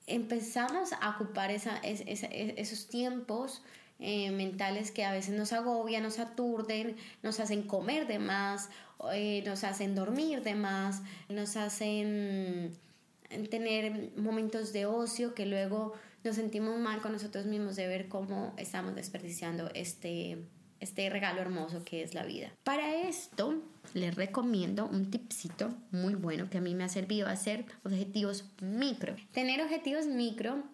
empezamos 0.07 0.93
a 0.93 1.11
ocupar 1.11 1.51
esa, 1.51 1.79
esos 1.79 2.89
tiempos 2.89 3.63
eh, 3.99 4.31
mentales 4.31 4.91
que 4.91 5.05
a 5.05 5.13
veces 5.13 5.35
nos 5.35 5.53
agobian, 5.53 6.03
nos 6.03 6.19
aturden, 6.19 6.97
nos 7.23 7.41
hacen 7.41 7.63
comer 7.63 8.07
de 8.07 8.19
más, 8.19 8.69
eh, 9.13 9.43
nos 9.47 9.65
hacen 9.65 9.95
dormir 9.95 10.43
de 10.43 10.55
más, 10.55 11.03
nos 11.29 11.57
hacen 11.57 12.77
tener 13.51 14.13
momentos 14.17 14.73
de 14.73 14.87
ocio 14.87 15.35
que 15.35 15.47
luego 15.47 15.95
nos 16.23 16.37
sentimos 16.37 16.79
mal 16.79 17.01
con 17.01 17.13
nosotros 17.13 17.47
mismos 17.47 17.77
de 17.77 17.89
ver 17.89 18.09
cómo 18.09 18.55
estamos 18.57 18.95
desperdiciando 18.95 19.71
este, 19.75 20.39
este 20.81 21.09
regalo 21.11 21.41
hermoso 21.41 21.85
que 21.85 22.03
es 22.03 22.15
la 22.15 22.25
vida. 22.25 22.51
Para 22.65 23.09
esto 23.09 23.63
les 23.95 24.15
recomiendo 24.15 24.87
un 24.87 25.11
tipcito 25.11 25.75
muy 25.91 26.15
bueno 26.15 26.51
que 26.51 26.59
a 26.59 26.61
mí 26.61 26.75
me 26.75 26.85
ha 26.85 26.89
servido 26.89 27.29
hacer 27.29 27.65
objetivos 27.85 28.45
micro. 28.61 29.17
Tener 29.33 29.63
objetivos 29.63 30.07
micro 30.07 30.65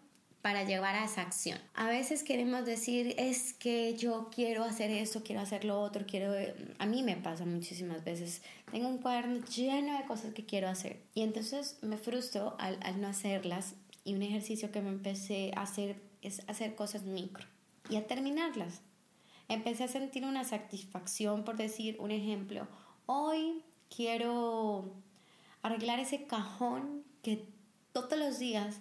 para 0.42 0.64
llevar 0.64 0.96
a 0.96 1.04
esa 1.04 1.22
acción. 1.22 1.58
A 1.74 1.88
veces 1.88 2.24
queremos 2.24 2.66
decir, 2.66 3.14
es 3.16 3.52
que 3.52 3.96
yo 3.96 4.28
quiero 4.34 4.64
hacer 4.64 4.90
esto, 4.90 5.22
quiero 5.22 5.40
hacer 5.40 5.64
lo 5.64 5.80
otro, 5.80 6.04
quiero... 6.04 6.34
A 6.78 6.86
mí 6.86 7.04
me 7.04 7.16
pasa 7.16 7.44
muchísimas 7.44 8.02
veces. 8.02 8.42
Tengo 8.72 8.88
un 8.88 8.98
cuaderno 8.98 9.44
lleno 9.46 9.96
de 9.96 10.04
cosas 10.04 10.34
que 10.34 10.44
quiero 10.44 10.68
hacer. 10.68 11.00
Y 11.14 11.22
entonces 11.22 11.78
me 11.82 11.96
frustro 11.96 12.56
al, 12.58 12.78
al 12.82 13.00
no 13.00 13.06
hacerlas. 13.06 13.76
Y 14.04 14.14
un 14.14 14.22
ejercicio 14.22 14.72
que 14.72 14.82
me 14.82 14.88
empecé 14.88 15.52
a 15.54 15.62
hacer 15.62 15.96
es 16.22 16.42
hacer 16.48 16.74
cosas 16.74 17.04
micro 17.04 17.46
y 17.88 17.96
a 17.96 18.06
terminarlas. 18.06 18.80
Empecé 19.52 19.84
a 19.84 19.88
sentir 19.88 20.24
una 20.24 20.44
satisfacción 20.44 21.44
por 21.44 21.58
decir 21.58 21.96
un 22.00 22.10
ejemplo. 22.10 22.66
Hoy 23.04 23.62
quiero 23.94 24.94
arreglar 25.60 26.00
ese 26.00 26.26
cajón 26.26 27.04
que 27.20 27.46
todos 27.92 28.18
los 28.18 28.38
días 28.38 28.80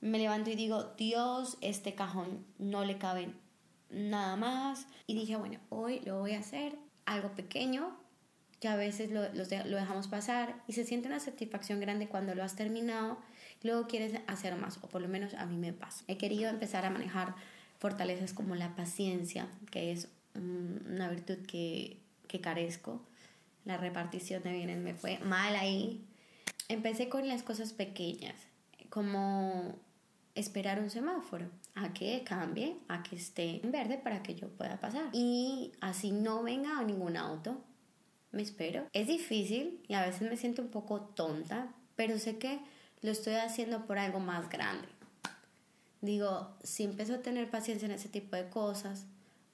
me 0.00 0.20
levanto 0.20 0.48
y 0.50 0.54
digo, 0.54 0.94
Dios, 0.96 1.58
este 1.60 1.96
cajón 1.96 2.46
no 2.58 2.84
le 2.84 2.98
cabe 2.98 3.34
nada 3.90 4.36
más. 4.36 4.86
Y 5.08 5.14
dije, 5.14 5.34
bueno, 5.34 5.58
hoy 5.70 5.98
lo 6.04 6.20
voy 6.20 6.34
a 6.34 6.38
hacer, 6.38 6.78
algo 7.04 7.32
pequeño, 7.32 7.98
que 8.60 8.68
a 8.68 8.76
veces 8.76 9.10
lo, 9.10 9.22
lo, 9.34 9.44
dejamos 9.44 10.06
pasar 10.06 10.62
y 10.68 10.74
se 10.74 10.84
siente 10.84 11.08
una 11.08 11.18
satisfacción 11.18 11.80
grande 11.80 12.06
cuando 12.06 12.36
lo 12.36 12.44
has 12.44 12.54
terminado 12.54 13.18
luego 13.64 13.88
quieres 13.88 14.20
hacer 14.28 14.54
más, 14.54 14.78
o 14.82 14.88
por 14.88 15.02
lo 15.02 15.08
menos 15.08 15.34
a 15.34 15.46
mí 15.46 15.56
me 15.56 15.72
pasa. 15.72 16.04
He 16.06 16.16
querido 16.16 16.48
empezar 16.48 16.84
a 16.84 16.90
manejar 16.90 17.34
fortalezas 17.82 18.32
como 18.32 18.54
la 18.54 18.76
paciencia, 18.76 19.48
que 19.72 19.90
es 19.90 20.06
una 20.36 21.10
virtud 21.10 21.38
que, 21.48 21.98
que 22.28 22.40
carezco. 22.40 23.02
La 23.64 23.76
repartición 23.76 24.40
de 24.44 24.52
bienes 24.52 24.78
me 24.78 24.94
fue 24.94 25.18
mal 25.18 25.56
ahí. 25.56 26.06
Empecé 26.68 27.08
con 27.08 27.26
las 27.26 27.42
cosas 27.42 27.72
pequeñas, 27.72 28.36
como 28.88 29.74
esperar 30.36 30.78
un 30.78 30.90
semáforo 30.90 31.46
a 31.74 31.92
que 31.92 32.22
cambie, 32.22 32.76
a 32.86 33.02
que 33.02 33.16
esté 33.16 33.60
en 33.64 33.72
verde 33.72 33.98
para 33.98 34.22
que 34.22 34.36
yo 34.36 34.48
pueda 34.50 34.80
pasar. 34.80 35.10
Y 35.12 35.72
así 35.80 36.12
no 36.12 36.44
venga 36.44 36.80
ningún 36.84 37.16
auto, 37.16 37.64
me 38.30 38.42
espero. 38.42 38.86
Es 38.92 39.08
difícil 39.08 39.82
y 39.88 39.94
a 39.94 40.06
veces 40.06 40.30
me 40.30 40.36
siento 40.36 40.62
un 40.62 40.68
poco 40.68 41.00
tonta, 41.00 41.74
pero 41.96 42.16
sé 42.20 42.38
que 42.38 42.60
lo 43.00 43.10
estoy 43.10 43.34
haciendo 43.34 43.86
por 43.86 43.98
algo 43.98 44.20
más 44.20 44.48
grande. 44.48 44.86
Digo, 46.02 46.48
si 46.64 46.82
empiezo 46.82 47.14
a 47.14 47.22
tener 47.22 47.48
paciencia 47.48 47.86
en 47.86 47.92
ese 47.92 48.08
tipo 48.08 48.34
de 48.34 48.50
cosas, 48.50 49.06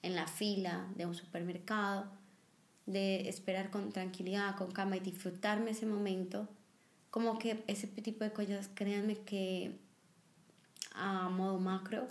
en 0.02 0.16
la 0.16 0.26
fila 0.26 0.88
de 0.96 1.04
un 1.04 1.14
supermercado, 1.14 2.06
de 2.86 3.28
esperar 3.28 3.70
con 3.70 3.92
tranquilidad, 3.92 4.56
con 4.56 4.72
calma 4.72 4.96
y 4.96 5.00
disfrutarme 5.00 5.72
ese 5.72 5.84
momento, 5.84 6.48
como 7.10 7.38
que 7.38 7.62
ese 7.66 7.86
tipo 7.86 8.24
de 8.24 8.32
cosas, 8.32 8.70
créanme 8.74 9.18
que 9.18 9.78
a 10.94 11.28
modo 11.28 11.58
macro 11.58 12.08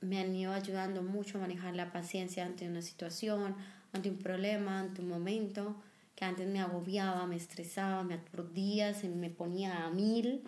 me 0.00 0.20
han 0.20 0.34
ido 0.34 0.52
ayudando 0.52 1.02
mucho 1.02 1.36
a 1.36 1.42
manejar 1.42 1.74
la 1.74 1.92
paciencia 1.92 2.46
ante 2.46 2.66
una 2.66 2.80
situación, 2.80 3.54
ante 3.92 4.08
un 4.08 4.18
problema, 4.18 4.80
ante 4.80 5.02
un 5.02 5.08
momento 5.08 5.76
que 6.16 6.24
antes 6.24 6.48
me 6.48 6.60
agobiaba, 6.60 7.26
me 7.26 7.36
estresaba, 7.36 8.04
me 8.04 8.14
aturdía, 8.14 8.94
se 8.94 9.08
me 9.08 9.28
ponía 9.28 9.84
a 9.84 9.90
mil 9.90 10.42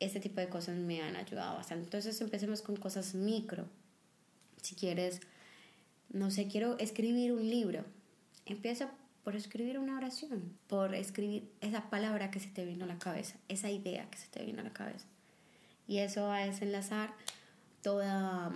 este 0.00 0.20
tipo 0.20 0.40
de 0.40 0.48
cosas 0.48 0.76
me 0.76 1.02
han 1.02 1.16
ayudado 1.16 1.56
bastante. 1.56 1.84
Entonces 1.84 2.20
empecemos 2.20 2.62
con 2.62 2.76
cosas 2.76 3.14
micro. 3.14 3.66
Si 4.62 4.74
quieres, 4.74 5.20
no 6.10 6.30
sé, 6.30 6.48
quiero 6.48 6.78
escribir 6.78 7.32
un 7.32 7.48
libro. 7.48 7.84
Empieza 8.44 8.90
por 9.24 9.34
escribir 9.34 9.78
una 9.78 9.96
oración, 9.96 10.56
por 10.68 10.94
escribir 10.94 11.50
esa 11.60 11.90
palabra 11.90 12.30
que 12.30 12.38
se 12.38 12.48
te 12.48 12.64
vino 12.64 12.84
a 12.84 12.88
la 12.88 12.98
cabeza, 12.98 13.36
esa 13.48 13.70
idea 13.70 14.08
que 14.08 14.18
se 14.18 14.28
te 14.28 14.44
vino 14.44 14.60
a 14.60 14.64
la 14.64 14.72
cabeza. 14.72 15.06
Y 15.88 15.98
eso 15.98 16.22
va 16.22 16.38
a 16.38 16.46
desenlazar 16.46 17.12
toda 17.82 18.52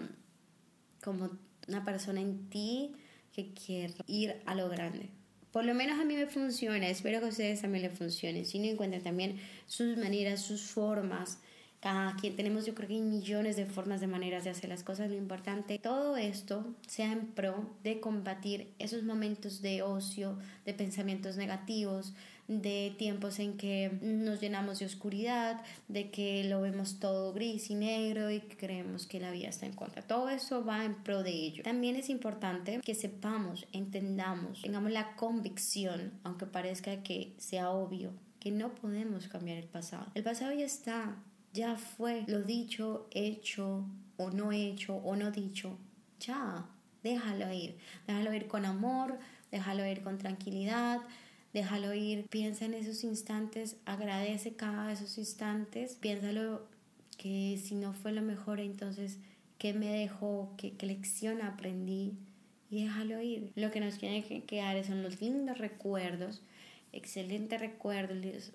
como 1.03 1.31
una 1.69 1.85
persona 1.85 2.21
en 2.21 2.49
ti 2.51 2.93
que 3.33 3.53
quiere 3.53 3.95
ir 4.07 4.43
a 4.47 4.55
lo 4.55 4.69
grande. 4.69 5.09
Por 5.53 5.65
lo 5.65 5.75
menos 5.75 5.99
a 5.99 6.05
mí 6.05 6.15
me 6.15 6.27
funciona, 6.27 6.89
espero 6.89 7.19
que 7.19 7.27
a 7.27 7.29
ustedes 7.31 7.63
también 7.63 7.85
les 7.85 7.99
funcione. 7.99 8.45
Si 8.45 8.59
no 8.59 8.67
encuentran 8.67 9.03
también 9.03 9.41
sus 9.67 9.97
maneras, 9.97 10.43
sus 10.43 10.63
formas. 10.63 11.39
Cada 11.81 12.15
quien 12.17 12.37
tenemos, 12.37 12.67
yo 12.67 12.75
creo 12.75 12.89
que 12.89 13.01
millones 13.01 13.57
de 13.57 13.65
formas, 13.65 14.01
de 14.01 14.07
maneras 14.07 14.45
de 14.45 14.51
hacer 14.51 14.69
las 14.69 14.85
cosas. 14.85 15.11
Lo 15.11 15.17
importante, 15.17 15.79
todo 15.79 16.17
esto 16.17 16.77
sea 16.87 17.11
en 17.11 17.27
pro 17.29 17.75
de 17.83 18.01
combatir 18.01 18.69
esos 18.79 19.03
momentos 19.03 19.63
de 19.63 19.83
ocio, 19.83 20.39
de 20.67 20.75
pensamientos 20.75 21.37
negativos, 21.37 22.13
de 22.51 22.93
tiempos 22.99 23.39
en 23.39 23.57
que 23.57 23.97
nos 24.03 24.41
llenamos 24.41 24.81
de 24.81 24.87
oscuridad, 24.87 25.63
de 25.87 26.11
que 26.11 26.43
lo 26.43 26.61
vemos 26.61 26.99
todo 26.99 27.33
gris 27.33 27.71
y 27.71 27.77
negro 27.77 28.29
y 28.29 28.41
creemos 28.41 29.07
que 29.07 29.21
la 29.21 29.31
vida 29.31 29.49
está 29.49 29.67
en 29.67 29.73
contra. 29.73 30.03
Todo 30.03 30.29
eso 30.29 30.65
va 30.65 30.85
en 30.85 30.97
pro 30.97 31.23
de 31.23 31.31
ello. 31.31 31.63
También 31.63 31.95
es 31.95 32.11
importante 32.11 32.81
que 32.85 32.97
sepamos, 32.97 33.69
entendamos, 33.73 34.63
tengamos 34.63 34.91
la 34.91 35.15
convicción, 35.15 36.13
aunque 36.25 36.45
parezca 36.47 37.05
que 37.05 37.35
sea 37.39 37.71
obvio, 37.71 38.11
que 38.41 38.51
no 38.51 38.75
podemos 38.75 39.29
cambiar 39.29 39.59
el 39.59 39.69
pasado. 39.69 40.07
El 40.17 40.25
pasado 40.25 40.53
ya 40.53 40.67
está, 40.67 41.23
ya 41.53 41.77
fue 41.77 42.25
lo 42.27 42.43
dicho, 42.43 43.07
hecho 43.13 43.85
o 44.17 44.31
no 44.31 44.51
hecho 44.51 44.97
o 44.97 45.15
no 45.15 45.31
dicho. 45.31 45.79
Ya, 46.19 46.67
déjalo 47.05 47.53
ir. 47.53 47.79
Déjalo 48.09 48.35
ir 48.35 48.49
con 48.49 48.65
amor, 48.65 49.21
déjalo 49.53 49.87
ir 49.87 50.03
con 50.03 50.19
tranquilidad 50.19 51.01
déjalo 51.53 51.95
ir, 51.95 52.27
piensa 52.29 52.65
en 52.65 52.75
esos 52.75 53.05
instantes, 53.05 53.77
agradece 53.85 54.55
cada 54.55 54.93
esos 54.93 55.19
instantes, 55.19 55.95
piénsalo 55.95 56.67
que 57.17 57.61
si 57.63 57.75
no 57.75 57.93
fue 57.93 58.13
lo 58.13 58.23
mejor, 58.23 58.61
entonces, 58.61 59.19
¿qué 59.59 59.75
me 59.75 59.89
dejó? 59.89 60.55
¿Qué, 60.57 60.75
lección 60.81 61.43
aprendí? 61.43 62.15
Y 62.71 62.85
déjalo 62.85 63.21
ir. 63.21 63.53
Lo 63.57 63.71
que 63.71 63.81
nos 63.81 63.99
tiene 63.99 64.25
que 64.25 64.45
quedar 64.45 64.83
son 64.85 65.03
los 65.03 65.21
lindos 65.21 65.59
recuerdos, 65.59 66.41
excelentes 66.93 67.61
recuerdos, 67.61 68.53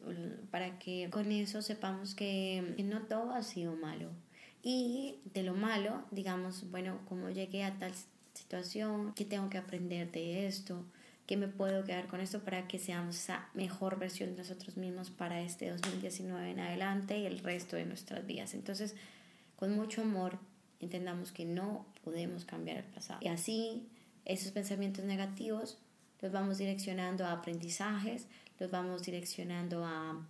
para 0.50 0.80
que 0.80 1.10
con 1.12 1.32
eso 1.32 1.62
sepamos 1.62 2.16
que 2.16 2.76
no 2.84 3.04
todo 3.04 3.32
ha 3.32 3.44
sido 3.44 3.76
malo. 3.76 4.10
Y 4.64 5.20
de 5.34 5.44
lo 5.44 5.54
malo, 5.54 6.04
digamos, 6.10 6.72
bueno, 6.72 7.00
como 7.08 7.30
llegué 7.30 7.64
a 7.64 7.78
tal 7.78 7.92
situación, 8.34 9.14
¿qué 9.14 9.26
tengo 9.26 9.50
que 9.50 9.60
aprender 9.60 10.12
de 10.12 10.48
esto? 10.48 10.84
Que 11.26 11.38
me 11.38 11.48
puedo 11.48 11.84
quedar 11.84 12.08
con 12.08 12.20
esto 12.20 12.42
para 12.42 12.68
que 12.68 12.78
seamos 12.78 13.16
esa 13.16 13.50
mejor 13.54 13.98
versión 13.98 14.32
de 14.32 14.38
nosotros 14.38 14.78
mismos 14.78 15.10
para 15.10 15.42
este 15.42 15.70
2019 15.72 16.52
en 16.52 16.60
adelante 16.60 17.18
y 17.18 17.26
el 17.26 17.40
resto 17.40 17.76
de 17.76 17.86
nuestras 17.86 18.26
vidas. 18.26 18.54
Entonces, 18.54 18.96
con 19.56 19.76
mucho 19.76 20.02
amor, 20.02 20.38
entendamos 20.80 21.32
que 21.32 21.46
no 21.46 21.86
podemos 22.04 22.46
cambiar 22.46 22.78
el 22.78 22.84
pasado. 22.84 23.20
Y 23.24 23.28
así, 23.28 23.88
esos 24.24 24.52
pensamientos 24.52 25.04
negativos 25.06 25.80
los 26.22 26.32
vamos 26.32 26.60
direccionando 26.60 27.26
a 27.26 27.32
aprendizajes, 27.32 28.28
los 28.60 28.70
vamos 28.70 29.04
direccionando 29.04 29.84
a 29.84 30.24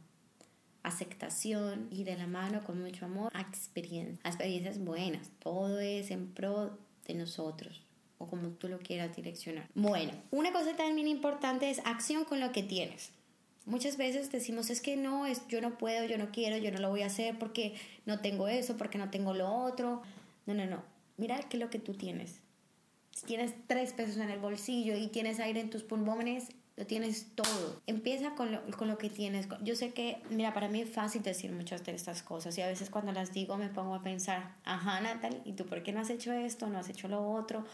aceptación 0.83 1.87
y 1.91 2.03
de 2.03 2.15
la 2.15 2.27
mano 2.27 2.63
con 2.63 2.81
mucho 2.81 3.05
amor 3.05 3.31
a 3.33 3.41
experiencias, 3.41 4.19
a 4.23 4.29
experiencias 4.29 4.79
buenas. 4.79 5.29
Todo 5.39 5.79
es 5.79 6.09
en 6.11 6.27
pro 6.27 6.77
de 7.05 7.15
nosotros 7.15 7.84
o 8.17 8.27
como 8.27 8.49
tú 8.49 8.67
lo 8.67 8.79
quieras 8.79 9.15
direccionar. 9.15 9.67
Bueno, 9.75 10.13
una 10.31 10.51
cosa 10.51 10.75
también 10.75 11.07
importante 11.07 11.69
es 11.69 11.79
acción 11.85 12.25
con 12.25 12.39
lo 12.39 12.51
que 12.51 12.63
tienes. 12.63 13.11
Muchas 13.65 13.97
veces 13.97 14.31
decimos, 14.31 14.69
es 14.69 14.79
que 14.79 14.95
no, 14.95 15.25
es, 15.25 15.47
yo 15.47 15.59
no 15.59 15.77
puedo, 15.77 16.05
yo 16.05 16.17
no 16.17 16.29
quiero, 16.31 16.57
yo 16.57 16.71
no 16.71 16.79
lo 16.79 16.89
voy 16.89 17.01
a 17.01 17.07
hacer 17.07 17.37
porque 17.39 17.75
no 18.05 18.19
tengo 18.19 18.47
eso, 18.47 18.77
porque 18.77 18.97
no 18.97 19.09
tengo 19.09 19.33
lo 19.33 19.51
otro. 19.51 20.03
No, 20.45 20.53
no, 20.53 20.65
no. 20.65 20.83
Mira 21.17 21.39
qué 21.49 21.57
es 21.57 21.63
lo 21.63 21.69
que 21.69 21.79
tú 21.79 21.93
tienes. 21.93 22.41
Si 23.11 23.25
tienes 23.25 23.53
tres 23.67 23.93
pesos 23.93 24.17
en 24.17 24.29
el 24.29 24.39
bolsillo 24.39 24.95
y 24.95 25.07
tienes 25.07 25.39
aire 25.39 25.61
en 25.61 25.69
tus 25.69 25.83
pulmones, 25.83 26.49
lo 26.75 26.85
tienes 26.85 27.27
todo. 27.33 27.81
Empieza 27.87 28.35
con 28.35 28.51
lo, 28.51 28.61
con 28.77 28.87
lo 28.87 28.97
que 28.97 29.09
tienes. 29.09 29.47
Yo 29.63 29.75
sé 29.75 29.93
que, 29.93 30.21
mira, 30.29 30.53
para 30.53 30.67
mí 30.67 30.81
es 30.81 30.89
fácil 30.89 31.23
decir 31.23 31.51
muchas 31.51 31.85
de 31.85 31.95
estas 31.95 32.21
cosas 32.21 32.57
y 32.57 32.61
a 32.61 32.67
veces 32.67 32.89
cuando 32.89 33.13
las 33.13 33.33
digo 33.33 33.57
me 33.57 33.69
pongo 33.69 33.95
a 33.95 34.03
pensar, 34.03 34.55
ajá, 34.65 34.99
Natal, 34.99 35.41
¿y 35.45 35.53
tú 35.53 35.65
por 35.65 35.83
qué 35.83 35.91
no 35.93 36.01
has 36.01 36.09
hecho 36.09 36.33
esto? 36.33 36.67
¿No 36.67 36.77
has 36.77 36.89
hecho 36.89 37.07
lo 37.07 37.31
otro? 37.31 37.65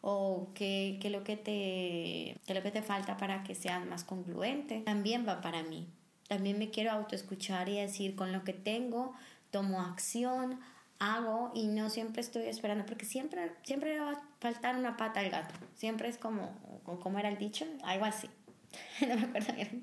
O 0.00 0.48
qué, 0.54 0.98
qué, 1.00 1.10
lo 1.10 1.24
que 1.24 1.36
te, 1.36 2.40
qué 2.46 2.54
lo 2.54 2.62
que 2.62 2.70
te 2.70 2.82
falta 2.82 3.16
para 3.16 3.42
que 3.42 3.54
seas 3.54 3.84
más 3.86 4.04
congruente, 4.04 4.80
también 4.80 5.26
va 5.26 5.40
para 5.40 5.62
mí. 5.62 5.88
También 6.28 6.58
me 6.58 6.70
quiero 6.70 6.92
autoescuchar 6.92 7.68
y 7.68 7.76
decir, 7.76 8.14
con 8.14 8.32
lo 8.32 8.44
que 8.44 8.52
tengo, 8.52 9.14
tomo 9.50 9.80
acción, 9.80 10.60
hago 10.98 11.50
y 11.54 11.68
no 11.68 11.90
siempre 11.90 12.20
estoy 12.20 12.44
esperando, 12.44 12.84
porque 12.84 13.04
siempre, 13.04 13.52
siempre 13.62 13.98
va 13.98 14.12
a 14.12 14.22
faltar 14.40 14.76
una 14.76 14.96
pata 14.96 15.20
al 15.20 15.30
gato. 15.30 15.54
Siempre 15.74 16.08
es 16.08 16.18
como, 16.18 16.52
como 16.84 17.18
era 17.18 17.28
el 17.28 17.38
dicho, 17.38 17.64
algo 17.82 18.04
así. 18.04 18.28
no 19.08 19.16
me 19.16 19.22
acuerdo 19.22 19.52
bien. 19.54 19.82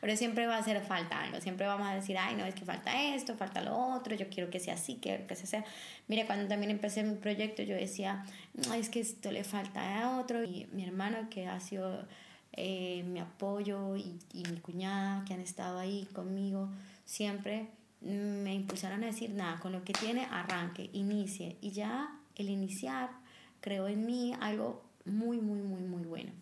Pero 0.00 0.16
siempre 0.16 0.46
va 0.46 0.56
a 0.56 0.58
hacer 0.58 0.80
falta 0.82 1.22
algo. 1.22 1.40
Siempre 1.40 1.66
vamos 1.66 1.86
a 1.86 1.94
decir, 1.94 2.16
ay, 2.18 2.34
no, 2.34 2.44
es 2.44 2.54
que 2.54 2.64
falta 2.64 3.14
esto, 3.14 3.36
falta 3.36 3.60
lo 3.62 3.76
otro, 3.76 4.14
yo 4.14 4.28
quiero 4.28 4.50
que 4.50 4.60
sea 4.60 4.74
así, 4.74 4.98
quiero 5.00 5.26
que 5.26 5.34
sea. 5.36 5.64
Mira, 6.08 6.26
cuando 6.26 6.46
también 6.46 6.70
empecé 6.70 7.02
mi 7.02 7.16
proyecto, 7.16 7.62
yo 7.62 7.74
decía, 7.74 8.24
no, 8.54 8.74
es 8.74 8.88
que 8.88 9.00
esto 9.00 9.30
le 9.30 9.44
falta 9.44 10.02
a 10.02 10.18
otro. 10.18 10.44
Y 10.44 10.66
mi 10.72 10.84
hermano, 10.84 11.28
que 11.30 11.46
ha 11.46 11.60
sido 11.60 12.06
eh, 12.52 13.02
mi 13.04 13.20
apoyo, 13.20 13.96
y, 13.96 14.18
y 14.32 14.42
mi 14.44 14.60
cuñada, 14.60 15.24
que 15.24 15.34
han 15.34 15.40
estado 15.40 15.78
ahí 15.78 16.08
conmigo 16.12 16.70
siempre, 17.04 17.68
me 18.00 18.54
impulsaron 18.54 19.02
a 19.02 19.06
decir, 19.06 19.30
nada, 19.30 19.58
con 19.60 19.72
lo 19.72 19.84
que 19.84 19.94
tiene, 19.94 20.26
arranque, 20.30 20.90
inicie. 20.92 21.56
Y 21.60 21.70
ya 21.70 22.10
el 22.36 22.50
iniciar 22.50 23.10
creó 23.60 23.88
en 23.88 24.04
mí 24.04 24.34
algo 24.40 24.84
muy, 25.06 25.38
muy, 25.38 25.60
muy, 25.60 25.82
muy 25.82 26.02
bueno 26.02 26.32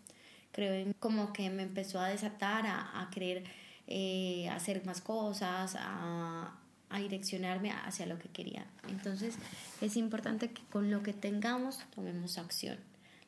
creo 0.53 0.93
como 0.99 1.33
que 1.33 1.49
me 1.49 1.63
empezó 1.63 1.99
a 1.99 2.07
desatar 2.07 2.65
a, 2.65 3.01
a 3.01 3.09
querer 3.09 3.43
eh, 3.87 4.47
hacer 4.49 4.85
más 4.85 5.01
cosas, 5.01 5.75
a, 5.77 6.57
a 6.89 6.99
direccionarme 6.99 7.71
hacia 7.71 8.05
lo 8.05 8.17
que 8.19 8.29
quería. 8.29 8.65
Entonces 8.87 9.35
es 9.81 9.97
importante 9.97 10.51
que 10.51 10.61
con 10.71 10.89
lo 10.89 11.03
que 11.03 11.11
tengamos 11.11 11.79
tomemos 11.93 12.37
acción, 12.37 12.77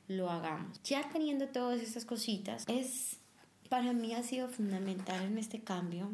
lo 0.08 0.30
hagamos. 0.30 0.82
Ya 0.84 1.10
teniendo 1.12 1.48
todas 1.48 1.82
esas 1.82 2.06
cositas, 2.06 2.64
es 2.68 3.18
para 3.70 3.92
mí 3.92 4.14
ha 4.14 4.24
sido 4.24 4.48
fundamental 4.48 5.26
en 5.26 5.38
este 5.38 5.62
cambio, 5.62 6.12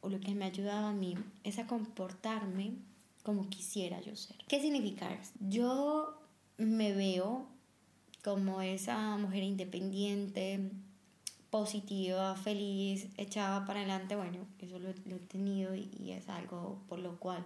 o 0.00 0.08
lo 0.10 0.20
que 0.20 0.34
me 0.34 0.44
ha 0.44 0.48
ayudado 0.48 0.88
a 0.88 0.92
mí, 0.92 1.16
es 1.44 1.58
a 1.58 1.66
comportarme 1.66 2.72
como 3.22 3.48
quisiera 3.48 4.00
yo 4.00 4.16
ser. 4.16 4.36
¿Qué 4.48 4.60
significa? 4.60 5.08
Yo 5.40 6.20
me 6.58 6.92
veo 6.92 7.46
como 8.24 8.62
esa 8.62 9.16
mujer 9.18 9.42
independiente, 9.42 10.70
positiva, 11.50 12.34
feliz, 12.34 13.08
echada 13.18 13.66
para 13.66 13.80
adelante, 13.80 14.16
bueno, 14.16 14.38
eso 14.58 14.78
lo, 14.78 14.88
he 14.88 15.18
tenido 15.28 15.74
y, 15.74 16.10
es 16.10 16.28
algo 16.28 16.82
por 16.88 16.98
lo 16.98 17.20
cual 17.20 17.44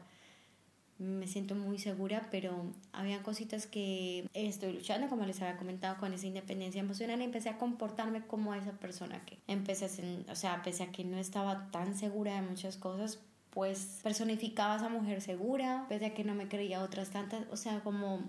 me 0.99 1.27
siento 1.27 1.55
muy 1.55 1.79
segura, 1.79 2.29
pero 2.31 2.64
había 2.93 3.23
cositas 3.23 3.67
que 3.67 4.29
estoy 4.35 4.73
luchando, 4.73 5.09
como 5.09 5.27
les 5.27 5.43
había 5.43 5.57
comentado, 5.57 5.97
con 5.99 6.12
esa 6.12 6.27
independencia 6.27 6.81
emocional. 6.81 7.23
Empecé 7.23 7.51
a 7.51 7.59
comportarme 7.59 8.27
como 8.27 8.55
esa 8.55 8.73
persona 8.73 9.25
que 9.25 9.38
empecé 9.47 9.85
a, 9.85 10.33
o 10.33 10.37
sea, 10.37 10.62
pese 10.62 10.85
a 10.85 10.91
que 10.91 11.05
no 11.05 11.19
estaba 11.19 11.71
tan 11.71 11.97
segura 11.97 12.35
de 12.35 12.43
muchas 12.43 12.77
cosas, 12.77 13.21
pues 13.51 14.01
personificaba 14.03 14.77
esa 14.77 14.88
mujer 14.88 15.21
segura, 15.21 15.87
pese 15.88 16.07
a 16.07 16.14
que 16.14 16.25
no 16.25 16.35
me 16.35 16.49
creía 16.49 16.83
otras 16.83 17.11
tantas, 17.11 17.45
o 17.51 17.57
sea, 17.57 17.81
como 17.81 18.29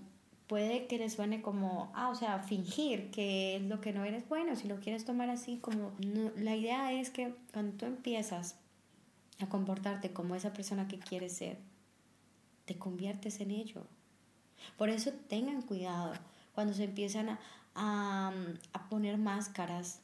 puede 0.50 0.88
que 0.88 0.98
le 0.98 1.08
suene 1.08 1.42
como, 1.42 1.92
ah, 1.94 2.08
o 2.08 2.16
sea, 2.16 2.40
fingir 2.40 3.12
que 3.12 3.54
es 3.54 3.62
lo 3.62 3.80
que 3.80 3.92
no 3.92 4.04
eres 4.04 4.28
bueno, 4.28 4.56
si 4.56 4.66
lo 4.66 4.80
quieres 4.80 5.04
tomar 5.04 5.30
así 5.30 5.58
como, 5.58 5.92
la 6.36 6.56
idea 6.56 6.92
es 6.92 7.10
que 7.10 7.36
cuando 7.52 7.76
tú 7.76 7.86
empiezas 7.86 8.56
a 9.38 9.48
comportarte 9.48 10.12
como 10.12 10.34
esa 10.34 10.52
persona 10.52 10.88
que 10.88 10.98
quieres 10.98 11.36
ser, 11.36 11.56
te 12.64 12.76
conviertes 12.76 13.38
en 13.38 13.52
ello. 13.52 13.86
Por 14.76 14.88
eso 14.88 15.12
tengan 15.28 15.62
cuidado 15.62 16.14
cuando 16.52 16.74
se 16.74 16.82
empiezan 16.82 17.28
a, 17.28 17.38
a, 17.76 18.32
a 18.72 18.88
poner 18.88 19.18
máscaras 19.18 20.00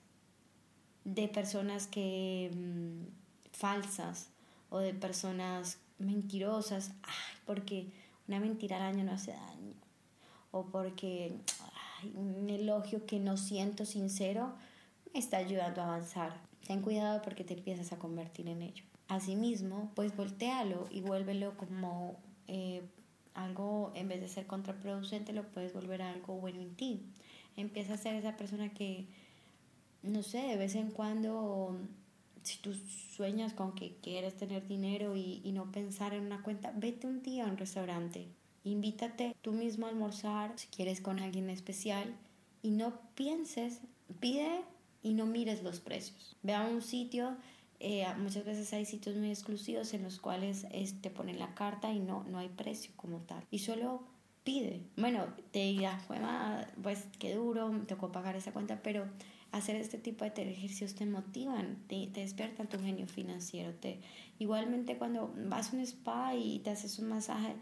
de 1.02 1.26
personas 1.26 1.88
que 1.88 2.52
mm, 2.54 3.50
falsas 3.50 4.30
o 4.70 4.78
de 4.78 4.94
personas 4.94 5.80
mentirosas, 5.98 6.92
ay, 7.02 7.40
porque 7.44 7.90
una 8.28 8.38
mentira 8.38 8.76
al 8.76 8.94
año 8.94 9.02
no 9.02 9.10
hace 9.10 9.32
daño 9.32 9.85
o 10.56 10.66
porque 10.66 11.32
un 12.14 12.48
elogio 12.50 13.06
que 13.06 13.18
no 13.18 13.36
siento 13.36 13.84
sincero 13.84 14.52
me 15.12 15.20
está 15.20 15.38
ayudando 15.38 15.80
a 15.80 15.84
avanzar. 15.84 16.40
Ten 16.66 16.82
cuidado 16.82 17.22
porque 17.22 17.44
te 17.44 17.54
empiezas 17.54 17.92
a 17.92 17.98
convertir 17.98 18.48
en 18.48 18.62
ello. 18.62 18.84
Asimismo, 19.08 19.92
pues 19.94 20.16
voltealo 20.16 20.88
y 20.90 21.00
vuélvelo 21.00 21.56
como 21.56 22.16
eh, 22.48 22.82
algo, 23.34 23.92
en 23.94 24.08
vez 24.08 24.20
de 24.20 24.28
ser 24.28 24.46
contraproducente, 24.46 25.32
lo 25.32 25.44
puedes 25.44 25.72
volver 25.72 26.02
a 26.02 26.10
algo 26.10 26.36
bueno 26.36 26.60
en 26.60 26.74
ti. 26.74 27.02
Empieza 27.56 27.94
a 27.94 27.98
ser 27.98 28.14
esa 28.14 28.36
persona 28.36 28.72
que, 28.74 29.06
no 30.02 30.22
sé, 30.22 30.38
de 30.38 30.56
vez 30.56 30.74
en 30.74 30.90
cuando, 30.90 31.78
si 32.42 32.58
tú 32.58 32.74
sueñas 32.74 33.52
con 33.52 33.74
que 33.74 33.96
quieres 34.02 34.36
tener 34.36 34.66
dinero 34.66 35.16
y, 35.16 35.40
y 35.44 35.52
no 35.52 35.70
pensar 35.70 36.12
en 36.14 36.26
una 36.26 36.42
cuenta, 36.42 36.72
vete 36.74 37.06
un 37.06 37.22
día 37.22 37.46
a 37.46 37.50
un 37.50 37.56
restaurante 37.56 38.28
Invítate 38.66 39.36
tú 39.42 39.52
mismo 39.52 39.86
a 39.86 39.90
almorzar, 39.90 40.52
si 40.58 40.66
quieres 40.66 41.00
con 41.00 41.20
alguien 41.20 41.48
especial, 41.50 42.12
y 42.62 42.72
no 42.72 43.00
pienses, 43.14 43.80
pide 44.18 44.62
y 45.04 45.14
no 45.14 45.24
mires 45.24 45.62
los 45.62 45.78
precios. 45.78 46.34
Ve 46.42 46.52
a 46.52 46.66
un 46.66 46.82
sitio, 46.82 47.36
eh, 47.78 48.04
muchas 48.18 48.44
veces 48.44 48.72
hay 48.72 48.84
sitios 48.84 49.14
muy 49.14 49.30
exclusivos 49.30 49.94
en 49.94 50.02
los 50.02 50.18
cuales 50.18 50.66
te 51.00 51.10
ponen 51.10 51.38
la 51.38 51.54
carta 51.54 51.92
y 51.92 52.00
no, 52.00 52.24
no 52.24 52.38
hay 52.38 52.48
precio 52.48 52.90
como 52.96 53.18
tal. 53.18 53.44
Y 53.52 53.60
solo 53.60 54.02
pide. 54.42 54.80
Bueno, 54.96 55.26
te 55.52 55.60
dirás, 55.60 56.02
pues 56.82 57.06
qué 57.20 57.36
duro, 57.36 57.70
me 57.70 57.84
tocó 57.84 58.10
pagar 58.10 58.34
esa 58.34 58.52
cuenta, 58.52 58.80
pero 58.82 59.06
hacer 59.52 59.76
este 59.76 59.98
tipo 59.98 60.24
de 60.24 60.30
ejercicios 60.30 60.96
te 60.96 61.06
motivan, 61.06 61.76
te, 61.86 62.08
te 62.08 62.22
despiertan 62.22 62.68
tu 62.68 62.80
genio 62.80 63.06
financiero. 63.06 63.74
Te, 63.74 64.00
igualmente 64.40 64.98
cuando 64.98 65.32
vas 65.36 65.72
a 65.72 65.76
un 65.76 65.82
spa 65.82 66.34
y 66.34 66.58
te 66.60 66.70
haces 66.70 66.98
un 66.98 67.10
masaje, 67.10 67.54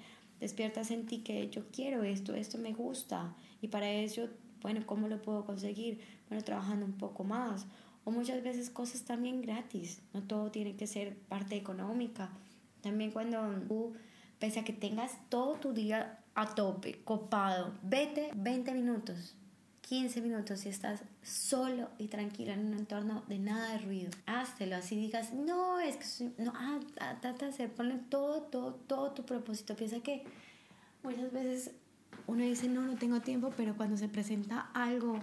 despiertas 0.45 0.91
en 0.91 1.07
ti 1.07 1.19
que 1.19 1.49
yo 1.49 1.63
quiero 1.73 2.03
esto, 2.03 2.35
esto 2.35 2.59
me 2.59 2.75
gusta 2.75 3.35
y 3.63 3.69
para 3.69 3.91
eso, 3.91 4.29
bueno, 4.61 4.83
¿cómo 4.87 5.09
lo 5.09 5.21
puedo 5.23 5.47
conseguir? 5.47 6.01
Bueno, 6.29 6.45
trabajando 6.45 6.85
un 6.85 6.99
poco 6.99 7.25
más 7.25 7.67
o 8.05 8.11
muchas 8.11 8.43
veces 8.43 8.69
cosas 8.69 9.03
también 9.05 9.41
gratis, 9.41 10.03
no 10.13 10.23
todo 10.23 10.51
tiene 10.51 10.77
que 10.77 10.87
ser 10.87 11.17
parte 11.17 11.57
económica. 11.57 12.31
También 12.83 13.11
cuando 13.11 13.41
tú, 13.67 13.95
pese 14.39 14.61
a 14.61 14.65
que 14.65 14.75
tengas 14.75 15.19
todo 15.31 15.55
tu 15.55 15.73
día 15.73 16.19
a 16.35 16.55
tope, 16.55 17.03
copado, 17.05 17.73
vete 17.83 18.31
20 18.37 18.75
minutos, 18.75 19.35
15 19.89 20.23
minutos 20.23 20.65
y 20.65 20.71
estás 20.71 21.03
solo 21.23 21.91
y 21.99 22.09
tranquilo 22.09 22.53
en 22.53 22.67
un 22.67 22.75
entorno 22.75 23.23
de 23.29 23.39
nada 23.39 23.73
de 23.73 23.79
ruido. 23.79 24.11
Háztelo 24.27 24.77
así 24.77 24.97
digas, 24.97 25.33
no, 25.35 25.79
es 25.79 25.97
que 25.97 26.05
soy, 26.05 26.35
no, 26.39 26.53
ah, 26.57 26.81
ah, 27.01 27.19
trata 27.21 27.47
de 27.47 27.53
hacer, 27.53 27.71
ponle 27.71 27.97
todo, 28.09 28.43
todo, 28.43 28.75
todo 28.75 29.11
tu 29.13 29.25
propósito. 29.25 29.77
Piensa 29.77 30.01
que 30.01 30.25
muchas 31.03 31.31
veces 31.33 31.73
uno 32.27 32.45
dice, 32.45 32.69
no, 32.69 32.81
no 32.83 32.97
tengo 32.97 33.21
tiempo, 33.21 33.53
pero 33.57 33.77
cuando 33.77 33.97
se 33.99 34.09
presenta 34.09 34.71
algo, 34.73 35.19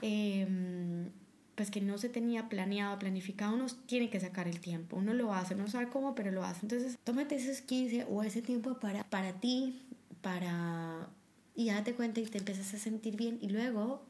em, 0.00 1.10
pues 1.54 1.70
que 1.70 1.82
no 1.82 1.98
se 1.98 2.08
tenía 2.08 2.48
planeado, 2.48 2.98
planificado, 2.98 3.54
uno 3.54 3.66
tiene 3.86 4.08
que 4.08 4.18
sacar 4.18 4.48
el 4.48 4.60
tiempo. 4.60 4.96
Uno 4.96 5.12
lo 5.12 5.34
hace, 5.34 5.54
no 5.54 5.68
sabe 5.68 5.88
cómo, 5.88 6.14
pero 6.14 6.30
lo 6.30 6.42
hace. 6.42 6.60
Entonces, 6.62 6.98
tómate 7.04 7.36
esos 7.36 7.60
15 7.60 8.06
o 8.08 8.22
ese 8.22 8.40
tiempo 8.40 8.78
para, 8.80 9.04
para 9.04 9.34
ti, 9.34 9.82
para 10.22 11.08
y 11.54 11.66
ya 11.66 11.74
date 11.74 11.94
cuenta 11.94 12.20
y 12.20 12.26
te 12.26 12.38
empiezas 12.38 12.74
a 12.74 12.78
sentir 12.78 13.16
bien 13.16 13.38
y 13.40 13.48
luego 13.48 14.02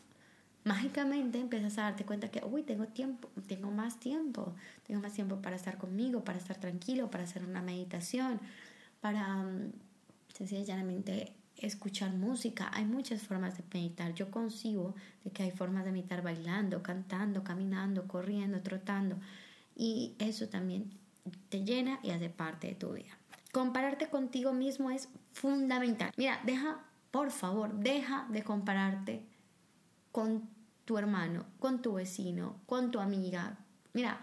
mágicamente 0.64 1.38
empiezas 1.38 1.78
a 1.78 1.82
darte 1.82 2.04
cuenta 2.04 2.28
que, 2.30 2.42
uy, 2.44 2.62
tengo 2.62 2.86
tiempo, 2.86 3.28
tengo 3.46 3.70
más 3.70 4.00
tiempo, 4.00 4.54
tengo 4.86 5.00
más 5.00 5.12
tiempo 5.12 5.40
para 5.42 5.56
estar 5.56 5.76
conmigo, 5.76 6.24
para 6.24 6.38
estar 6.38 6.56
tranquilo, 6.56 7.10
para 7.10 7.24
hacer 7.24 7.44
una 7.44 7.60
meditación, 7.60 8.40
para 9.00 9.40
um, 9.40 9.72
sencillamente 10.32 11.34
escuchar 11.58 12.12
música. 12.14 12.70
Hay 12.72 12.86
muchas 12.86 13.22
formas 13.22 13.56
de 13.56 13.64
meditar. 13.72 14.14
Yo 14.14 14.30
concibo 14.30 14.94
de 15.22 15.30
que 15.30 15.42
hay 15.42 15.50
formas 15.50 15.84
de 15.84 15.92
meditar 15.92 16.22
bailando, 16.22 16.82
cantando, 16.82 17.44
caminando, 17.44 18.08
corriendo, 18.08 18.60
trotando. 18.60 19.16
Y 19.76 20.14
eso 20.18 20.48
también 20.48 20.90
te 21.50 21.64
llena 21.64 22.00
y 22.02 22.10
hace 22.10 22.30
parte 22.30 22.68
de 22.68 22.74
tu 22.74 22.92
vida. 22.92 23.18
Compararte 23.52 24.08
contigo 24.08 24.52
mismo 24.52 24.90
es 24.90 25.08
fundamental. 25.32 26.10
Mira, 26.16 26.40
deja 26.44 26.80
por 27.14 27.30
favor, 27.30 27.72
deja 27.74 28.26
de 28.28 28.42
compararte 28.42 29.22
con 30.10 30.50
tu 30.84 30.98
hermano, 30.98 31.46
con 31.60 31.80
tu 31.80 31.92
vecino, 31.92 32.60
con 32.66 32.90
tu 32.90 32.98
amiga. 32.98 33.56
Mira, 33.92 34.18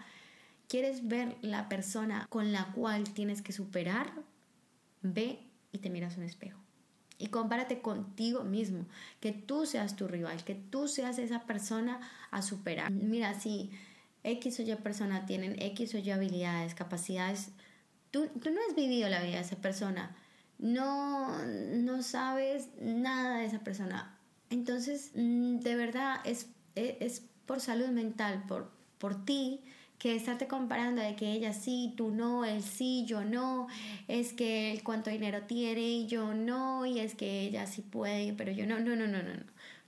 ¿quieres 0.68 1.08
ver 1.08 1.38
la 1.40 1.70
persona 1.70 2.26
con 2.28 2.52
la 2.52 2.70
cual 2.72 3.04
tienes 3.14 3.40
que 3.40 3.54
superar? 3.54 4.12
Ve 5.00 5.38
y 5.72 5.78
te 5.78 5.88
miras 5.88 6.18
un 6.18 6.24
espejo. 6.24 6.58
Y 7.16 7.28
compárate 7.28 7.80
contigo 7.80 8.44
mismo, 8.44 8.84
que 9.20 9.32
tú 9.32 9.64
seas 9.64 9.96
tu 9.96 10.06
rival, 10.06 10.44
que 10.44 10.54
tú 10.54 10.86
seas 10.86 11.18
esa 11.18 11.46
persona 11.46 11.98
a 12.30 12.42
superar. 12.42 12.90
Mira, 12.90 13.32
si 13.40 13.70
X 14.22 14.60
o 14.60 14.64
Y 14.64 14.74
persona 14.74 15.24
tienen 15.24 15.56
X 15.62 15.94
o 15.94 15.98
Y 15.98 16.10
habilidades, 16.10 16.74
capacidades, 16.74 17.52
tú, 18.10 18.28
tú 18.42 18.50
no 18.50 18.60
has 18.68 18.76
vivido 18.76 19.08
la 19.08 19.22
vida 19.22 19.36
de 19.36 19.44
esa 19.44 19.56
persona 19.56 20.14
no, 20.62 21.44
no 21.44 22.02
sabes 22.02 22.68
nada 22.80 23.38
de 23.38 23.46
esa 23.46 23.58
persona. 23.58 24.16
Entonces, 24.48 25.10
mm, 25.14 25.58
de 25.58 25.74
verdad, 25.74 26.20
es, 26.24 26.46
e, 26.76 26.98
es, 27.00 27.22
por 27.46 27.60
salud 27.60 27.88
mental, 27.88 28.44
por, 28.46 28.70
por 28.98 29.24
ti, 29.24 29.60
que 29.98 30.14
estarte 30.14 30.46
comparando 30.46 31.02
de 31.02 31.16
que 31.16 31.32
ella 31.32 31.52
sí, 31.52 31.94
tú 31.96 32.10
no, 32.12 32.44
él 32.44 32.62
sí, 32.62 33.04
yo 33.06 33.24
no, 33.24 33.66
es 34.08 34.32
que 34.32 34.72
él 34.72 34.82
cuánto 34.84 35.10
dinero 35.10 35.42
tiene 35.42 35.80
y 35.80 36.06
yo 36.06 36.32
no, 36.32 36.86
y 36.86 37.00
es 37.00 37.14
que 37.14 37.42
ella 37.42 37.66
sí 37.66 37.82
puede, 37.82 38.32
pero 38.32 38.52
yo 38.52 38.64
no, 38.66 38.78
no, 38.78 38.94
no, 38.96 39.06
no, 39.06 39.22
no. 39.22 39.34
no. 39.34 39.44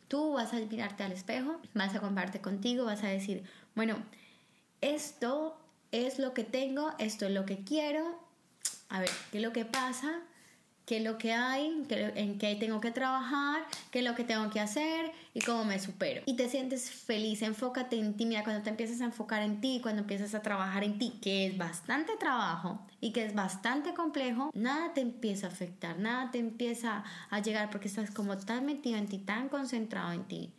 tú 0.08 0.32
vas 0.32 0.52
a 0.52 0.56
mirarte 0.56 1.04
al 1.04 1.12
espejo, 1.12 1.60
vas 1.74 1.94
a 1.94 2.00
compartir 2.00 2.40
contigo, 2.40 2.84
vas 2.84 3.02
a 3.04 3.08
decir, 3.08 3.44
bueno, 3.74 3.96
esto 4.80 5.56
es 5.92 6.18
lo 6.18 6.34
que 6.34 6.44
tengo, 6.44 6.92
esto 6.98 7.26
es 7.26 7.32
lo 7.32 7.44
que 7.44 7.64
quiero, 7.64 8.20
a 8.88 9.00
ver, 9.00 9.10
¿qué 9.30 9.38
es 9.38 9.42
lo 9.42 9.52
que 9.52 9.64
pasa? 9.64 10.20
Qué 10.86 10.98
es 10.98 11.02
lo 11.02 11.18
que 11.18 11.32
hay, 11.32 11.84
en 11.88 12.38
qué 12.38 12.56
tengo 12.56 12.80
que 12.80 12.90
trabajar, 12.90 13.62
qué 13.90 14.00
es 14.00 14.04
lo 14.04 14.14
que 14.14 14.24
tengo 14.24 14.50
que 14.50 14.60
hacer 14.60 15.12
y 15.32 15.40
cómo 15.40 15.64
me 15.64 15.78
supero. 15.78 16.22
Y 16.26 16.36
te 16.36 16.48
sientes 16.48 16.90
feliz, 16.90 17.42
enfócate 17.42 17.98
en 17.98 18.14
ti. 18.14 18.24
Cuando 18.42 18.62
te 18.62 18.70
empiezas 18.70 19.00
a 19.00 19.04
enfocar 19.04 19.42
en 19.42 19.60
ti, 19.60 19.80
cuando 19.82 20.02
empiezas 20.02 20.34
a 20.34 20.42
trabajar 20.42 20.84
en 20.84 20.98
ti, 20.98 21.18
que 21.22 21.46
es 21.46 21.56
bastante 21.56 22.16
trabajo 22.16 22.80
y 23.00 23.12
que 23.12 23.24
es 23.24 23.34
bastante 23.34 23.94
complejo, 23.94 24.50
nada 24.54 24.92
te 24.94 25.00
empieza 25.00 25.46
a 25.46 25.50
afectar, 25.50 25.98
nada 25.98 26.30
te 26.30 26.38
empieza 26.38 27.04
a 27.30 27.40
llegar 27.40 27.70
porque 27.70 27.88
estás 27.88 28.10
como 28.10 28.36
tan 28.38 28.66
metido 28.66 28.98
en 28.98 29.06
ti, 29.06 29.18
tan 29.18 29.48
concentrado 29.48 30.12
en 30.12 30.24
ti 30.24 30.52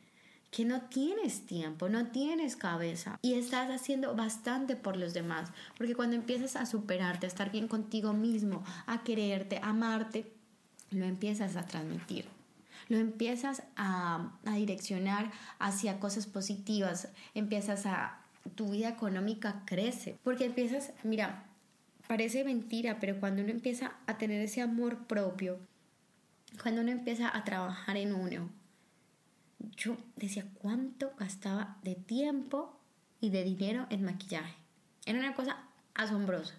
que 0.55 0.63
no 0.63 0.83
tienes 0.83 1.45
tiempo, 1.45 1.89
no 1.89 2.07
tienes 2.07 2.55
cabeza 2.55 3.19
y 3.21 3.33
estás 3.33 3.69
haciendo 3.69 4.15
bastante 4.15 4.77
por 4.77 4.95
los 4.95 5.13
demás, 5.13 5.49
porque 5.77 5.95
cuando 5.95 6.15
empiezas 6.15 6.55
a 6.55 6.65
superarte, 6.65 7.25
a 7.25 7.27
estar 7.27 7.51
bien 7.51 7.67
contigo 7.67 8.13
mismo, 8.13 8.63
a 8.85 9.03
quererte, 9.03 9.57
a 9.57 9.71
amarte, 9.71 10.31
lo 10.91 11.03
empiezas 11.03 11.57
a 11.57 11.65
transmitir. 11.65 12.29
Lo 12.87 12.97
empiezas 12.97 13.63
a, 13.75 14.31
direccionar 14.45 15.29
hacia 15.59 15.99
cosas 15.99 16.25
positivas, 16.25 17.09
empiezas 17.33 17.85
a, 17.85 18.21
tu 18.55 18.69
vida 18.69 18.87
económica 18.87 19.63
crece, 19.65 20.17
porque 20.23 20.45
empiezas, 20.45 20.93
mira, 21.03 21.43
parece 22.07 22.45
mentira, 22.45 23.01
pero 23.01 23.19
cuando 23.19 23.41
uno 23.41 23.51
empieza 23.51 23.91
a 24.07 24.17
tener 24.17 24.41
ese 24.41 24.61
amor 24.61 25.05
propio, 25.05 25.59
cuando 26.63 26.79
uno 26.79 26.91
empieza 26.91 27.35
a 27.35 27.43
trabajar 27.43 27.97
en 27.97 28.15
uno, 28.15 28.49
yo 29.75 29.97
decía 30.15 30.45
cuánto 30.61 31.13
gastaba 31.17 31.77
de 31.83 31.95
tiempo 31.95 32.79
y 33.21 33.29
de 33.29 33.43
dinero 33.43 33.87
en 33.89 34.03
maquillaje. 34.03 34.55
Era 35.05 35.19
una 35.19 35.35
cosa 35.35 35.57
asombrosa. 35.93 36.55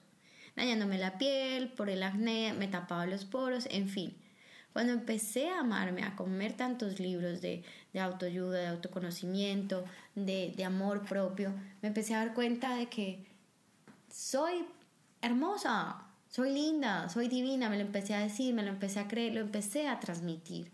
Dañándome 0.56 0.98
la 0.98 1.18
piel, 1.18 1.68
por 1.68 1.90
el 1.90 2.02
acné, 2.02 2.54
me 2.54 2.68
tapaba 2.68 3.06
los 3.06 3.24
poros, 3.24 3.68
en 3.70 3.88
fin. 3.88 4.16
Cuando 4.72 4.92
empecé 4.92 5.48
a 5.50 5.60
amarme, 5.60 6.02
a 6.02 6.16
comer 6.16 6.54
tantos 6.54 7.00
libros 7.00 7.40
de, 7.40 7.64
autoayuda, 7.98 8.58
de 8.58 8.66
autoconocimiento, 8.66 9.84
de, 10.14 10.52
de 10.56 10.64
amor 10.64 11.04
propio, 11.04 11.52
me 11.82 11.88
empecé 11.88 12.14
a 12.14 12.18
dar 12.18 12.34
cuenta 12.34 12.74
de 12.74 12.86
que 12.86 13.26
soy 14.10 14.66
hermosa, 15.22 16.06
soy 16.28 16.52
linda, 16.52 17.08
soy 17.08 17.28
divina, 17.28 17.70
me 17.70 17.76
lo 17.76 17.82
empecé 17.82 18.14
a 18.14 18.20
decir, 18.20 18.54
me 18.54 18.62
lo 18.62 18.68
empecé 18.68 19.00
a 19.00 19.08
creer, 19.08 19.34
lo 19.34 19.40
empecé 19.40 19.88
a 19.88 20.00
transmitir. 20.00 20.72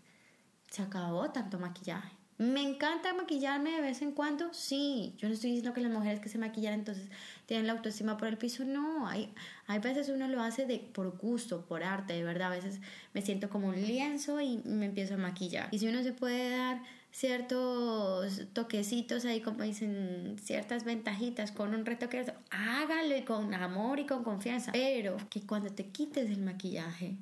Se 0.69 0.81
acabó 0.81 1.29
tanto 1.31 1.59
maquillaje. 1.59 2.22
¿Me 2.37 2.61
encanta 2.61 3.13
maquillarme 3.13 3.71
de 3.71 3.81
vez 3.81 4.01
en 4.01 4.11
cuando? 4.11 4.53
Sí, 4.53 5.13
yo 5.17 5.27
no 5.27 5.33
estoy 5.33 5.51
diciendo 5.51 5.73
que 5.73 5.81
las 5.81 5.91
mujeres 5.91 6.19
que 6.19 6.29
se 6.29 6.37
maquillan 6.37 6.73
entonces 6.73 7.09
tienen 7.45 7.67
la 7.67 7.73
autoestima 7.73 8.17
por 8.17 8.27
el 8.27 8.37
piso, 8.37 8.65
no, 8.65 9.07
hay, 9.07 9.33
hay 9.67 9.79
veces 9.79 10.09
uno 10.09 10.27
lo 10.27 10.41
hace 10.41 10.65
de, 10.65 10.79
por 10.79 11.17
gusto, 11.17 11.65
por 11.65 11.83
arte, 11.83 12.13
de 12.13 12.23
verdad, 12.23 12.51
a 12.51 12.55
veces 12.55 12.81
me 13.13 13.21
siento 13.21 13.49
como 13.49 13.67
un 13.67 13.81
lienzo 13.81 14.41
y 14.41 14.57
me 14.65 14.85
empiezo 14.85 15.13
a 15.13 15.17
maquillar. 15.17 15.69
Y 15.71 15.79
si 15.79 15.87
uno 15.87 16.01
se 16.01 16.11
puede 16.13 16.49
dar 16.49 16.81
ciertos 17.11 18.41
toquecitos 18.53 19.25
ahí, 19.25 19.39
como 19.39 19.61
dicen, 19.63 20.35
ciertas 20.41 20.83
ventajitas 20.83 21.51
con 21.51 21.75
un 21.75 21.85
reto 21.85 22.09
que 22.09 22.25
hágalo 22.49 23.15
y 23.15 23.21
con 23.21 23.53
amor 23.53 23.99
y 23.99 24.05
con 24.05 24.23
confianza, 24.23 24.71
pero 24.71 25.17
que 25.29 25.41
cuando 25.41 25.69
te 25.69 25.85
quites 25.87 26.29
el 26.31 26.41
maquillaje, 26.41 27.15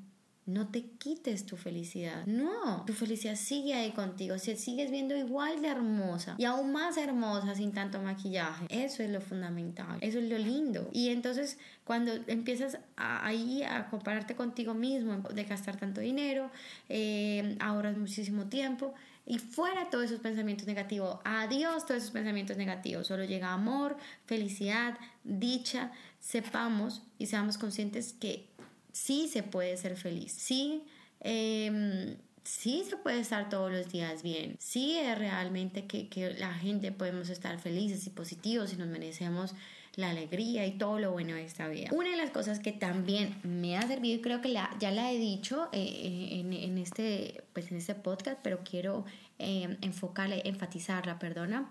no 0.45 0.67
te 0.69 0.83
quites 0.83 1.45
tu 1.45 1.55
felicidad. 1.55 2.25
No, 2.25 2.83
tu 2.85 2.93
felicidad 2.93 3.35
sigue 3.35 3.73
ahí 3.73 3.91
contigo. 3.91 4.37
Si 4.39 4.55
sigues 4.55 4.89
viendo 4.89 5.15
igual 5.15 5.61
de 5.61 5.67
hermosa 5.67 6.35
y 6.37 6.45
aún 6.45 6.71
más 6.71 6.97
hermosa 6.97 7.55
sin 7.55 7.71
tanto 7.71 8.01
maquillaje. 8.01 8.65
Eso 8.69 9.03
es 9.03 9.09
lo 9.11 9.21
fundamental. 9.21 9.97
Eso 10.01 10.19
es 10.19 10.29
lo 10.29 10.37
lindo. 10.37 10.89
Y 10.91 11.09
entonces 11.09 11.57
cuando 11.83 12.11
empiezas 12.27 12.79
ahí 12.95 13.63
a 13.63 13.89
compararte 13.89 14.35
contigo 14.35 14.73
mismo, 14.73 15.17
de 15.33 15.43
gastar 15.43 15.77
tanto 15.77 16.01
dinero, 16.01 16.49
eh, 16.89 17.55
ahorras 17.59 17.97
muchísimo 17.97 18.45
tiempo 18.47 18.93
y 19.25 19.37
fuera 19.37 19.89
todos 19.89 20.05
esos 20.05 20.19
pensamientos 20.19 20.67
negativos. 20.67 21.19
Adiós 21.23 21.85
todos 21.85 21.99
esos 22.01 22.11
pensamientos 22.11 22.57
negativos. 22.57 23.07
Solo 23.07 23.23
llega 23.25 23.53
amor, 23.53 23.97
felicidad, 24.25 24.97
dicha. 25.23 25.91
Sepamos 26.19 27.03
y 27.17 27.27
seamos 27.27 27.57
conscientes 27.57 28.13
que 28.13 28.47
sí 28.91 29.27
se 29.27 29.43
puede 29.43 29.77
ser 29.77 29.95
feliz, 29.95 30.31
sí, 30.31 30.83
em, 31.19 32.15
sí 32.43 32.83
se 32.89 32.97
puede 32.97 33.19
estar 33.19 33.49
todos 33.49 33.71
los 33.71 33.91
días 33.91 34.23
bien, 34.23 34.55
sí 34.59 34.97
es 34.97 35.17
realmente 35.17 35.85
que, 35.85 36.09
que, 36.09 36.33
la 36.33 36.53
gente 36.53 36.91
podemos 36.91 37.29
estar 37.29 37.59
felices 37.59 38.05
y 38.07 38.09
positivos 38.09 38.73
y 38.73 38.77
nos 38.77 38.87
merecemos 38.87 39.53
la 39.95 40.09
alegría 40.09 40.65
y 40.65 40.77
todo 40.77 40.99
lo 40.99 41.11
bueno 41.11 41.35
de 41.35 41.43
esta 41.43 41.67
vida. 41.67 41.89
Una 41.91 42.11
de 42.11 42.17
las 42.17 42.31
cosas 42.31 42.59
que 42.59 42.71
también 42.71 43.37
me 43.43 43.77
ha 43.77 43.81
servido 43.85 44.19
y 44.19 44.21
creo 44.21 44.41
que 44.41 44.53
ya 44.53 44.91
la 44.91 45.11
he 45.11 45.17
dicho 45.17 45.67
eh, 45.73 46.39
en, 46.39 46.77
este, 46.77 47.43
pues 47.53 47.71
en 47.71 47.77
este 47.77 47.95
podcast, 47.95 48.39
pero 48.41 48.61
quiero 48.63 49.05
eh, 49.39 49.77
enfatizarla, 49.81 51.19
perdona, 51.19 51.69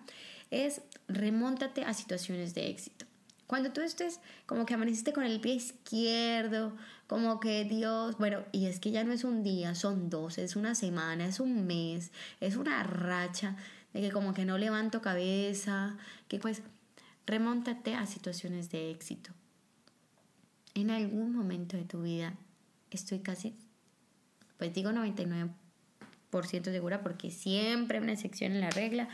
es 0.51 0.83
remóntate 1.09 1.83
a 1.83 1.95
situaciones 1.95 2.55
de 2.55 2.69
éxito. 2.69 3.07
Cuando 3.47 3.73
tú 3.73 3.81
estés 3.81 4.21
como 4.47 4.67
que 4.67 4.75
amaneciste 4.75 5.13
con 5.13 5.25
el 5.25 5.41
pie 5.41 5.55
izquierdo, 5.55 6.77
como 7.11 7.41
que 7.41 7.65
Dios, 7.65 8.17
bueno, 8.19 8.45
y 8.53 8.67
es 8.67 8.79
que 8.79 8.93
ya 8.93 9.03
no 9.03 9.13
es 9.13 9.25
un 9.25 9.43
día, 9.43 9.75
son 9.75 10.11
dos, 10.11 10.39
es 10.39 10.55
una 10.55 10.77
semana, 10.77 11.27
es 11.27 11.41
un 11.41 11.67
mes, 11.67 12.13
es 12.39 12.55
una 12.55 12.85
racha 12.85 13.57
de 13.93 14.01
que 14.01 14.13
como 14.13 14.33
que 14.33 14.45
no 14.45 14.59
levanto 14.59 15.03
cabeza, 15.03 15.97
que 16.29 16.39
pues 16.39 16.63
remóntate 17.27 17.97
a 17.97 18.07
situaciones 18.07 18.71
de 18.71 18.93
éxito. 18.93 19.33
En 20.75 20.93
algún 20.93 21.35
momento 21.35 21.77
de 21.77 21.83
tu 21.83 22.03
vida 22.03 22.35
estoy 22.93 23.19
casi, 23.19 23.57
pues 24.57 24.73
digo 24.73 24.93
99% 24.93 25.51
segura 26.63 27.03
porque 27.03 27.33
siempre 27.33 27.99
hay 27.99 28.05
una 28.05 28.13
excepción 28.13 28.53
en 28.53 28.61
la 28.61 28.71
regla 28.71 29.09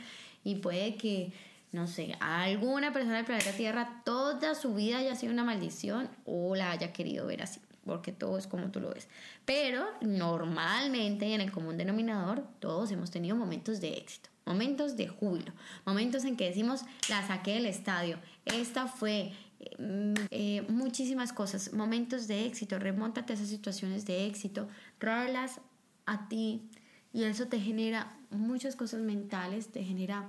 y 0.44 0.56
puede 0.56 0.96
que 0.96 1.32
no 1.72 1.86
sé, 1.86 2.14
alguna 2.20 2.92
persona 2.92 3.16
del 3.16 3.24
planeta 3.24 3.52
Tierra 3.52 4.02
toda 4.04 4.54
su 4.54 4.74
vida 4.74 4.98
haya 4.98 5.14
sido 5.14 5.32
una 5.32 5.44
maldición 5.44 6.08
o 6.24 6.54
la 6.54 6.70
haya 6.70 6.92
querido 6.92 7.26
ver 7.26 7.42
así, 7.42 7.60
porque 7.86 8.12
todo 8.12 8.36
es 8.36 8.46
como 8.46 8.70
tú 8.70 8.80
lo 8.80 8.90
ves. 8.92 9.08
Pero 9.44 9.86
normalmente 10.02 11.32
en 11.32 11.40
el 11.40 11.52
común 11.52 11.78
denominador 11.78 12.44
todos 12.58 12.90
hemos 12.90 13.10
tenido 13.10 13.36
momentos 13.36 13.80
de 13.80 13.94
éxito, 13.94 14.28
momentos 14.44 14.96
de 14.96 15.08
júbilo, 15.08 15.52
momentos 15.86 16.24
en 16.24 16.36
que 16.36 16.46
decimos, 16.46 16.82
la 17.08 17.26
saqué 17.26 17.54
del 17.54 17.66
estadio, 17.66 18.18
esta 18.44 18.88
fue 18.88 19.32
mm, 19.78 20.14
eh, 20.30 20.66
muchísimas 20.68 21.32
cosas, 21.32 21.72
momentos 21.72 22.26
de 22.26 22.46
éxito, 22.46 22.78
remóntate 22.78 23.32
a 23.32 23.36
esas 23.36 23.48
situaciones 23.48 24.04
de 24.04 24.26
éxito, 24.26 24.68
tráelas 24.98 25.60
a 26.04 26.28
ti 26.28 26.68
y 27.12 27.24
eso 27.24 27.46
te 27.46 27.60
genera 27.60 28.14
muchas 28.30 28.76
cosas 28.76 29.00
mentales, 29.00 29.68
te 29.68 29.82
genera 29.82 30.28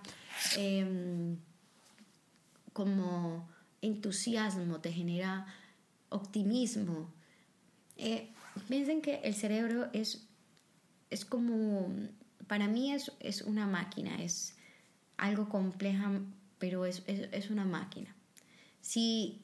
em, 0.56 1.38
como 2.72 3.48
entusiasmo, 3.82 4.80
te 4.80 4.92
genera 4.92 5.46
optimismo. 6.10 7.12
Eh, 7.98 8.30
piensen 8.68 9.02
que 9.02 9.22
el 9.24 9.34
cerebro 9.34 9.90
es, 9.94 10.28
es 11.10 11.26
como, 11.26 11.90
para 12.48 12.68
mí 12.68 12.94
es, 12.94 13.12
es 13.20 13.42
una 13.42 13.68
máquina, 13.68 14.22
es 14.22 14.56
algo 15.18 15.50
compleja, 15.50 16.12
pero 16.60 16.86
es, 16.86 17.04
es, 17.08 17.50
una 17.50 17.66
máquina. 17.66 18.16
Si 18.82 19.42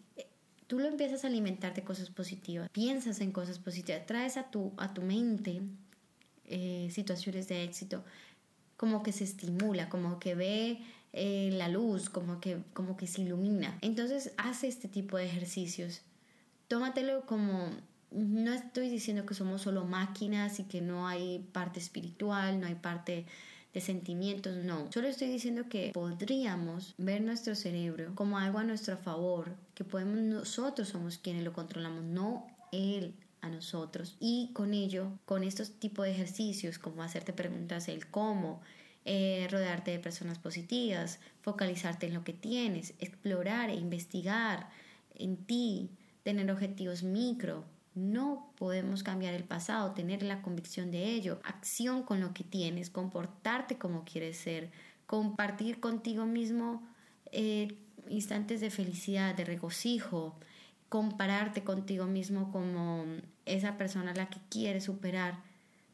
tú 0.67 0.79
lo 0.79 0.87
empiezas 0.87 1.23
a 1.23 1.27
alimentar 1.27 1.73
de 1.73 1.83
cosas 1.83 2.09
positivas, 2.09 2.69
piensas 2.71 3.19
en 3.19 3.31
cosas 3.31 3.59
positivas, 3.59 4.05
traes 4.05 4.37
a 4.37 4.49
tu, 4.49 4.71
a 4.77 4.93
tu 4.93 5.01
mente 5.01 5.61
eh, 6.45 6.89
situaciones 6.91 7.47
de 7.47 7.63
éxito, 7.63 8.03
como 8.77 9.03
que 9.03 9.11
se 9.11 9.23
estimula, 9.23 9.89
como 9.89 10.19
que 10.19 10.35
ve 10.35 10.79
eh, 11.13 11.51
la 11.53 11.69
luz, 11.69 12.09
como 12.09 12.39
que, 12.39 12.57
como 12.73 12.97
que 12.97 13.07
se 13.07 13.21
ilumina. 13.21 13.77
Entonces 13.81 14.33
hace 14.37 14.67
este 14.67 14.87
tipo 14.87 15.17
de 15.17 15.25
ejercicios. 15.25 16.01
Tómatelo 16.67 17.25
como, 17.25 17.69
no 18.13 18.53
estoy 18.53 18.89
diciendo 18.89 19.25
que 19.25 19.33
somos 19.33 19.61
solo 19.61 19.85
máquinas 19.85 20.59
y 20.59 20.63
que 20.63 20.81
no 20.81 21.07
hay 21.07 21.39
parte 21.51 21.79
espiritual, 21.79 22.59
no 22.59 22.67
hay 22.67 22.75
parte 22.75 23.25
de 23.73 23.81
sentimientos, 23.81 24.55
no. 24.57 24.91
Solo 24.91 25.07
estoy 25.07 25.29
diciendo 25.29 25.67
que 25.67 25.91
podríamos 25.93 26.93
ver 26.97 27.21
nuestro 27.21 27.55
cerebro 27.55 28.13
como 28.15 28.37
algo 28.37 28.59
a 28.59 28.63
nuestro 28.63 28.97
favor, 28.97 29.55
que 29.73 29.83
podemos 29.83 30.19
nosotros 30.19 30.89
somos 30.89 31.17
quienes 31.17 31.43
lo 31.43 31.53
controlamos, 31.53 32.03
no 32.03 32.47
él 32.71 33.13
a 33.41 33.49
nosotros 33.49 34.15
y 34.19 34.51
con 34.53 34.73
ello, 34.73 35.11
con 35.25 35.43
estos 35.43 35.71
tipos 35.71 36.05
de 36.05 36.11
ejercicios 36.11 36.79
como 36.79 37.03
hacerte 37.03 37.33
preguntas 37.33 37.89
el 37.89 38.07
cómo, 38.07 38.61
eh, 39.05 39.47
rodearte 39.51 39.91
de 39.91 39.99
personas 39.99 40.39
positivas, 40.39 41.19
focalizarte 41.41 42.07
en 42.07 42.13
lo 42.13 42.23
que 42.23 42.33
tienes, 42.33 42.93
explorar 42.99 43.69
e 43.69 43.75
investigar 43.75 44.69
en 45.15 45.35
ti, 45.35 45.89
tener 46.23 46.49
objetivos 46.49 47.03
micro, 47.03 47.65
No 47.95 48.51
podemos 48.57 49.03
cambiar 49.03 49.33
el 49.33 49.43
pasado, 49.43 49.91
tener 49.91 50.23
la 50.23 50.41
convicción 50.41 50.89
de 50.89 51.11
ello, 51.11 51.39
acción 51.43 52.03
con 52.03 52.19
lo 52.19 52.33
que 52.33 52.43
tienes, 52.43 52.89
comportarte 52.89 53.77
como 53.77 54.03
quieres 54.03 54.37
ser, 54.37 54.71
compartir 55.05 55.79
contigo 55.79 56.25
mismo 56.25 56.81
eh, 57.31 57.77
instantes 58.09 58.61
de 58.61 58.71
felicidad, 58.71 59.35
de 59.35 59.45
regocijo, 59.45 60.35
compararte 60.89 61.63
contigo 61.63 62.05
mismo 62.05 62.51
como 62.51 63.05
esa 63.45 63.77
persona 63.77 64.11
a 64.11 64.15
la 64.15 64.29
que 64.29 64.39
quieres 64.49 64.85
superar. 64.85 65.41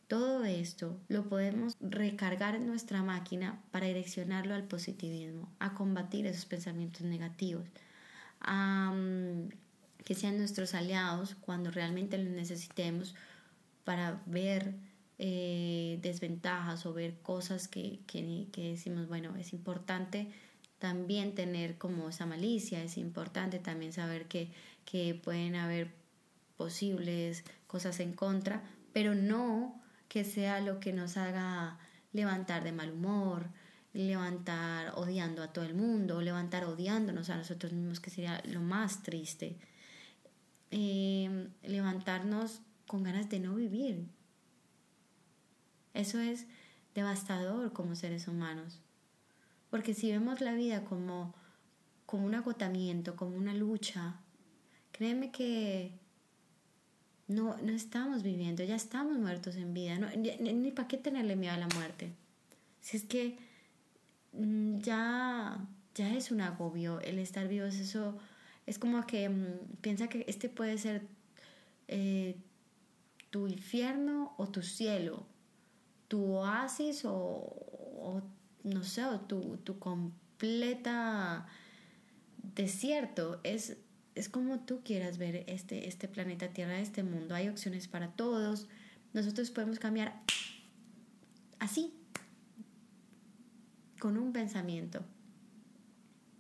Todo 0.08 0.44
esto 0.44 0.98
lo 1.08 1.30
podemos 1.30 1.76
recargar 1.80 2.56
en 2.56 2.66
nuestra 2.66 3.04
máquina 3.04 3.62
para 3.72 3.88
direccionarlo 3.88 4.56
al 4.56 4.64
positivismo, 4.64 5.50
a 5.60 5.74
combatir 5.74 6.26
esos 6.26 6.46
pensamientos 6.46 7.02
negativos, 7.04 7.66
a 8.42 8.94
que 10.04 10.16
sean 10.16 10.38
nuestros 10.38 10.74
aliados 10.74 11.36
cuando 11.42 11.72
realmente 11.72 12.18
los 12.18 12.34
necesitemos 12.34 13.16
para 13.84 14.22
ver 14.26 14.76
eh, 15.18 16.00
desventajas 16.02 16.86
o 16.86 16.94
ver 16.94 17.20
cosas 17.22 17.68
que, 17.68 18.00
que, 18.08 18.48
que 18.52 18.72
decimos, 18.72 19.08
bueno, 19.08 19.36
es 19.36 19.54
importante 19.54 20.32
también 20.80 21.36
tener 21.36 21.78
como 21.78 22.10
esa 22.10 22.26
malicia, 22.26 22.82
es 22.82 22.98
importante 22.98 23.60
también 23.60 23.92
saber 23.92 24.28
que, 24.28 24.50
que 24.86 25.14
pueden 25.14 25.56
haber 25.56 25.92
posibles 26.56 27.44
cosas 27.68 28.00
en 28.00 28.14
contra, 28.14 28.64
pero 28.94 29.14
no 29.14 29.80
que 30.08 30.24
sea 30.24 30.62
lo 30.62 30.80
que 30.80 30.94
nos 30.94 31.18
haga 31.18 31.78
levantar 32.14 32.64
de 32.64 32.72
mal 32.72 32.92
humor, 32.92 33.50
levantar 33.94 34.94
odiando 34.96 35.44
a 35.44 35.54
todo 35.54 35.66
el 35.66 35.74
mundo, 35.74 36.22
levantar 36.22 36.66
odiándonos 36.66 37.30
a 37.30 37.38
nosotros 37.38 37.74
mismos, 37.74 38.00
que 38.00 38.10
sería 38.10 38.42
lo 38.46 38.62
más 38.62 39.04
triste. 39.04 39.58
Em, 40.71 41.49
levantarnos 41.63 42.62
con 42.86 43.03
ganas 43.03 43.29
de 43.29 43.39
no 43.39 43.55
vivir. 43.55 44.08
Eso 45.95 46.19
es 46.19 46.45
devastador 46.93 47.73
como 47.73 47.95
seres 47.95 48.27
humanos. 48.27 48.79
Porque 49.71 49.93
si 49.93 50.12
vemos 50.12 50.41
la 50.41 50.53
vida 50.53 50.86
como, 50.86 51.34
como 52.05 52.25
un 52.25 52.36
agotamiento, 52.36 53.15
como 53.15 53.36
una 53.36 53.53
lucha, 53.53 54.15
créeme 54.91 55.32
que 55.32 55.91
no, 57.27 57.58
no 57.58 57.71
estamos 57.71 58.21
viviendo, 58.21 58.63
ya 58.63 58.75
estamos 58.75 59.17
muertos 59.17 59.55
en 59.55 59.73
vida. 59.73 59.97
ni, 59.97 60.71
para 60.71 60.88
qué 60.88 60.97
tenerle 60.97 61.36
miedo 61.36 61.53
a 61.53 61.58
la 61.58 61.67
muerte. 61.67 62.12
Si 62.82 62.97
es 62.97 63.03
que 63.03 63.39
mm, 64.34 64.79
ya, 64.79 65.67
ya 65.95 66.13
es 66.15 66.29
un 66.29 66.41
agobio 66.41 66.99
el 67.01 67.17
estar 67.17 67.47
vivos, 67.47 67.75
eso 67.75 68.17
es 68.69 68.77
como 68.77 69.05
que 69.08 69.27
mm, 69.27 69.77
piensa 69.82 70.08
que 70.08 70.25
este 70.27 70.47
puede 70.47 70.77
ser 70.77 71.01
eh, 71.88 72.36
tu 73.32 73.47
infierno 73.47 74.36
o 74.38 74.47
tu 74.47 74.62
cielo, 74.62 75.25
tu 76.08 76.23
oasis 76.34 77.03
o, 77.03 77.12
o 77.12 78.21
no 78.63 78.84
sé, 78.84 79.01
tu, 79.27 79.58
tu 79.58 79.79
completa 79.79 81.47
desierto. 82.55 83.39
Es, 83.43 83.77
es 84.13 84.29
como 84.29 84.60
tú 84.60 84.82
quieras 84.84 85.17
ver 85.17 85.45
este, 85.47 85.88
este 85.88 86.08
planeta 86.08 86.49
Tierra, 86.49 86.79
este 86.79 87.01
mundo. 87.01 87.34
Hay 87.34 87.49
opciones 87.49 87.88
para 87.88 88.12
todos. 88.12 88.67
Nosotros 89.13 89.49
podemos 89.49 89.79
cambiar 89.79 90.21
así, 91.58 91.91
con 93.99 94.15
un 94.15 94.32
pensamiento, 94.32 95.03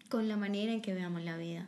con 0.09 0.27
la 0.27 0.37
manera 0.37 0.71
en 0.71 0.83
que 0.83 0.93
veamos 0.93 1.23
la 1.23 1.35
vida, 1.35 1.67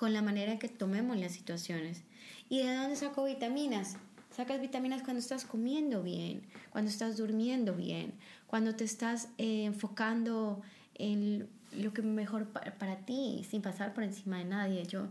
con 0.00 0.14
la 0.14 0.22
manera 0.22 0.50
en 0.50 0.58
que 0.58 0.70
tomemos 0.70 1.18
las 1.18 1.32
situaciones. 1.32 2.04
¿Y 2.48 2.62
de 2.62 2.74
dónde 2.74 2.96
saco 2.96 3.24
vitaminas? 3.24 3.98
Sacas 4.34 4.58
vitaminas 4.58 5.02
cuando 5.02 5.20
estás 5.20 5.44
comiendo 5.44 6.02
bien, 6.02 6.40
cuando 6.70 6.90
estás 6.90 7.18
durmiendo 7.18 7.74
bien, 7.74 8.14
cuando 8.46 8.74
te 8.74 8.84
estás 8.84 9.28
eh, 9.36 9.64
enfocando 9.64 10.62
en 10.94 11.50
lo 11.72 11.92
que 11.92 12.00
mejor 12.00 12.46
para, 12.48 12.96
ti, 13.04 13.44
sin 13.46 13.60
pasar 13.60 13.92
por 13.92 14.02
encima 14.02 14.38
de 14.38 14.46
nadie. 14.46 14.86
Yo 14.86 15.06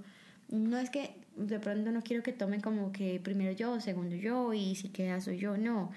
no 0.47 0.79
es 0.79 0.89
que 0.89 1.13
de 1.35 1.59
pronto 1.59 1.91
no 1.91 2.01
quiero 2.01 2.23
que 2.23 2.33
tomen 2.33 2.59
como 2.59 2.91
que 2.91 3.19
primero 3.19 3.51
yo, 3.51 3.79
segundo 3.79 4.15
yo 4.15 4.55
y 4.55 4.73
si 4.73 4.89
queda 4.89 5.21
soy 5.21 5.37
yo, 5.37 5.55
no. 5.55 5.91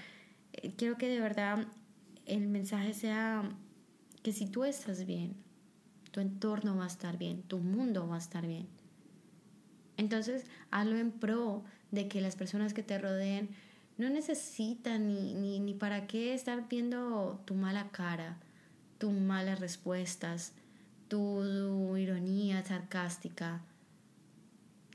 Eh, 0.53 0.75
quiero 0.77 0.99
que 0.99 1.09
de 1.09 1.19
verdad 1.19 1.67
el 2.27 2.47
mensaje 2.47 2.93
sea 2.93 3.43
que 4.23 4.33
si 4.33 4.45
tú 4.45 4.65
estás 4.65 5.07
bien, 5.07 5.35
tu 6.11 6.21
entorno 6.21 6.77
va 6.77 6.85
a 6.85 6.89
estar 6.89 7.17
bien, 7.17 7.43
tu 7.43 7.57
mundo 7.57 8.07
va 8.07 8.17
a 8.17 8.19
estar 8.19 8.47
bien. 8.47 8.82
Entonces, 9.97 10.45
hazlo 10.71 10.97
en 10.97 11.11
pro 11.11 11.63
de 11.91 12.09
que 12.09 12.21
las 12.21 12.37
personas 12.37 12.75
que 12.75 12.83
te 12.83 12.99
rodeen 12.99 13.51
no 13.99 14.09
necesitan 14.09 15.07
ni, 15.07 15.35
ni, 15.35 15.61
ni 15.61 15.75
para 15.75 16.07
qué 16.07 16.35
estar 16.35 16.69
viendo 16.69 17.41
tu 17.45 17.55
mala 17.55 17.91
cara, 17.91 18.39
tus 18.99 19.13
malas 19.13 19.61
respuestas, 19.61 20.53
tu, 21.09 21.97
ironía 21.97 22.65
sarcástica. 22.65 23.61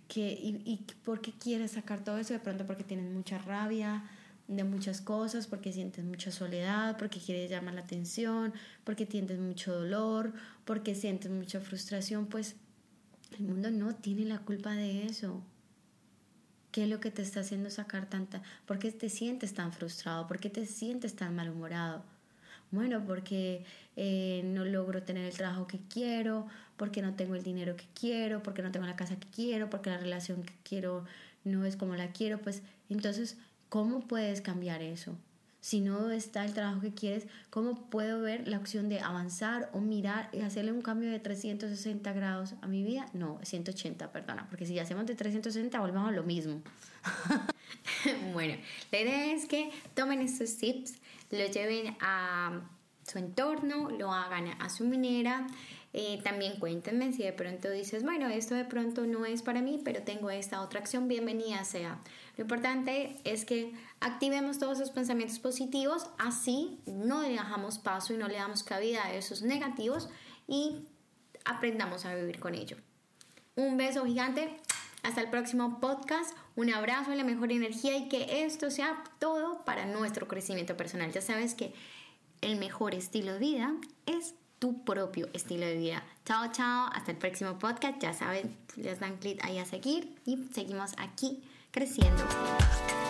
Que, 0.07 0.31
y, 0.31 0.61
¿Y 0.65 0.85
por 1.03 1.21
qué 1.21 1.31
quieres 1.31 1.71
sacar 1.71 2.03
todo 2.03 2.17
eso? 2.17 2.33
De 2.33 2.39
pronto 2.39 2.65
porque 2.65 2.83
tienes 2.83 3.11
mucha 3.11 3.37
rabia 3.37 4.03
de 4.47 4.63
muchas 4.63 5.01
cosas, 5.01 5.45
porque 5.45 5.73
sientes 5.73 6.05
mucha 6.05 6.31
soledad, 6.31 6.97
porque 6.97 7.19
quieres 7.19 7.49
llamar 7.49 7.73
la 7.73 7.81
atención, 7.81 8.53
porque 8.83 9.05
sientes 9.05 9.39
mucho 9.39 9.73
dolor, 9.73 10.33
porque 10.65 10.95
sientes 10.95 11.29
mucha 11.29 11.59
frustración, 11.59 12.27
pues 12.27 12.55
el 13.35 13.43
mundo 13.45 13.71
no 13.71 13.95
tiene 13.95 14.25
la 14.25 14.39
culpa 14.39 14.73
de 14.73 15.05
eso. 15.05 15.41
¿Qué 16.71 16.83
es 16.83 16.89
lo 16.89 16.99
que 16.99 17.11
te 17.11 17.21
está 17.21 17.39
haciendo 17.39 17.69
sacar 17.69 18.09
tanta? 18.09 18.41
¿Por 18.65 18.79
qué 18.79 18.91
te 18.91 19.09
sientes 19.09 19.53
tan 19.53 19.73
frustrado? 19.73 20.27
¿Por 20.27 20.39
qué 20.39 20.49
te 20.49 20.65
sientes 20.65 21.15
tan 21.15 21.35
malhumorado? 21.35 22.03
Bueno, 22.71 23.03
porque 23.05 23.65
eh, 23.95 24.41
no 24.43 24.65
logro 24.65 25.03
tener 25.03 25.25
el 25.25 25.35
trabajo 25.35 25.67
que 25.67 25.79
quiero, 25.89 26.47
porque 26.75 27.01
no 27.01 27.15
tengo 27.15 27.35
el 27.35 27.43
dinero 27.43 27.75
que 27.75 27.85
quiero, 27.99 28.43
porque 28.43 28.61
no 28.61 28.71
tengo 28.71 28.85
la 28.85 28.95
casa 28.95 29.17
que 29.17 29.27
quiero, 29.29 29.69
porque 29.69 29.89
la 29.89 29.97
relación 29.97 30.43
que 30.43 30.53
quiero 30.63 31.05
no 31.43 31.65
es 31.65 31.77
como 31.77 31.95
la 31.95 32.11
quiero. 32.11 32.39
Pues 32.39 32.61
entonces, 32.89 33.37
¿cómo 33.69 34.01
puedes 34.01 34.41
cambiar 34.41 34.81
eso? 34.81 35.17
Si 35.67 35.81
no 35.81 36.11
está 36.11 36.45
el 36.45 36.53
trabajo 36.53 36.79
que 36.79 36.93
quieres, 36.93 37.27
¿cómo 37.49 37.89
puedo 37.89 38.21
ver 38.21 38.47
la 38.47 38.57
opción 38.57 38.87
de 38.87 39.01
avanzar 39.01 39.69
o 39.73 39.81
mirar 39.81 40.29
y 40.31 40.39
hacerle 40.39 40.71
un 40.71 40.81
cambio 40.81 41.11
de 41.11 41.19
360 41.19 42.13
grados 42.13 42.53
a 42.61 42.67
mi 42.67 42.83
vida? 42.83 43.07
No, 43.11 43.37
180, 43.43 44.13
perdona, 44.13 44.47
porque 44.49 44.65
si 44.65 44.79
hacemos 44.79 45.05
de 45.07 45.15
360 45.15 45.77
volvemos 45.81 46.07
a 46.07 46.13
lo 46.13 46.23
mismo. 46.23 46.61
bueno, 48.33 48.55
la 48.93 48.99
idea 49.01 49.33
es 49.33 49.45
que 49.45 49.69
tomen 49.93 50.21
estos 50.21 50.55
tips, 50.55 50.99
lo 51.31 51.45
lleven 51.47 51.97
a 51.99 52.61
su 53.05 53.17
entorno, 53.17 53.89
lo 53.89 54.13
hagan 54.13 54.47
a 54.61 54.69
su 54.69 54.85
manera 54.85 55.47
eh, 55.99 56.19
también 56.23 56.59
cuéntenme 56.59 57.11
si 57.11 57.23
de 57.23 57.33
pronto 57.33 57.71
dices, 57.71 58.03
bueno, 58.03 58.27
esto 58.27 58.53
de 58.53 58.65
pronto 58.65 59.07
no 59.07 59.25
es 59.25 59.41
para 59.41 59.63
mí, 59.63 59.81
pero 59.83 60.03
tengo 60.03 60.29
esta 60.29 60.61
otra 60.61 60.79
acción, 60.79 61.07
bienvenida 61.07 61.63
sea. 61.63 61.97
Lo 62.37 62.43
importante 62.43 63.19
es 63.23 63.45
que 63.45 63.73
activemos 63.99 64.59
todos 64.59 64.79
esos 64.79 64.91
pensamientos 64.91 65.39
positivos, 65.39 66.07
así 66.19 66.79
no 66.85 67.21
dejamos 67.21 67.79
paso 67.79 68.13
y 68.13 68.17
no 68.17 68.27
le 68.27 68.35
damos 68.35 68.63
cabida 68.63 69.03
a 69.05 69.13
esos 69.13 69.41
negativos 69.41 70.07
y 70.47 70.85
aprendamos 71.45 72.05
a 72.05 72.13
vivir 72.13 72.39
con 72.39 72.53
ello. 72.53 72.77
Un 73.55 73.75
beso 73.75 74.05
gigante, 74.05 74.55
hasta 75.01 75.21
el 75.21 75.31
próximo 75.31 75.79
podcast, 75.79 76.37
un 76.55 76.71
abrazo, 76.71 77.15
la 77.15 77.23
mejor 77.23 77.51
energía 77.51 77.97
y 77.97 78.07
que 78.07 78.45
esto 78.45 78.69
sea 78.69 79.03
todo 79.17 79.65
para 79.65 79.85
nuestro 79.85 80.27
crecimiento 80.27 80.77
personal. 80.77 81.11
Ya 81.11 81.21
sabes 81.21 81.55
que 81.55 81.73
el 82.41 82.57
mejor 82.57 82.93
estilo 82.93 83.33
de 83.33 83.39
vida 83.39 83.73
es 84.05 84.35
tu 84.59 84.83
propio 84.83 85.27
estilo 85.33 85.65
de 85.65 85.77
vida. 85.77 86.03
Chao, 86.25 86.51
chao, 86.51 86.89
hasta 86.93 87.11
el 87.11 87.17
próximo 87.17 87.57
podcast. 87.57 87.99
Ya 87.99 88.13
saben, 88.13 88.55
les 88.75 88.99
dan 88.99 89.17
clic 89.17 89.43
ahí 89.43 89.57
a 89.57 89.65
seguir 89.65 90.15
y 90.25 90.37
seguimos 90.53 90.93
aquí 90.97 91.41
creciendo. 91.77 92.23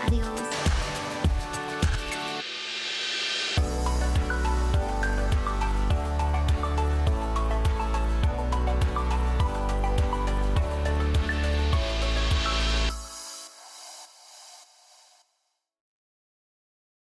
Adiós. 0.05 0.96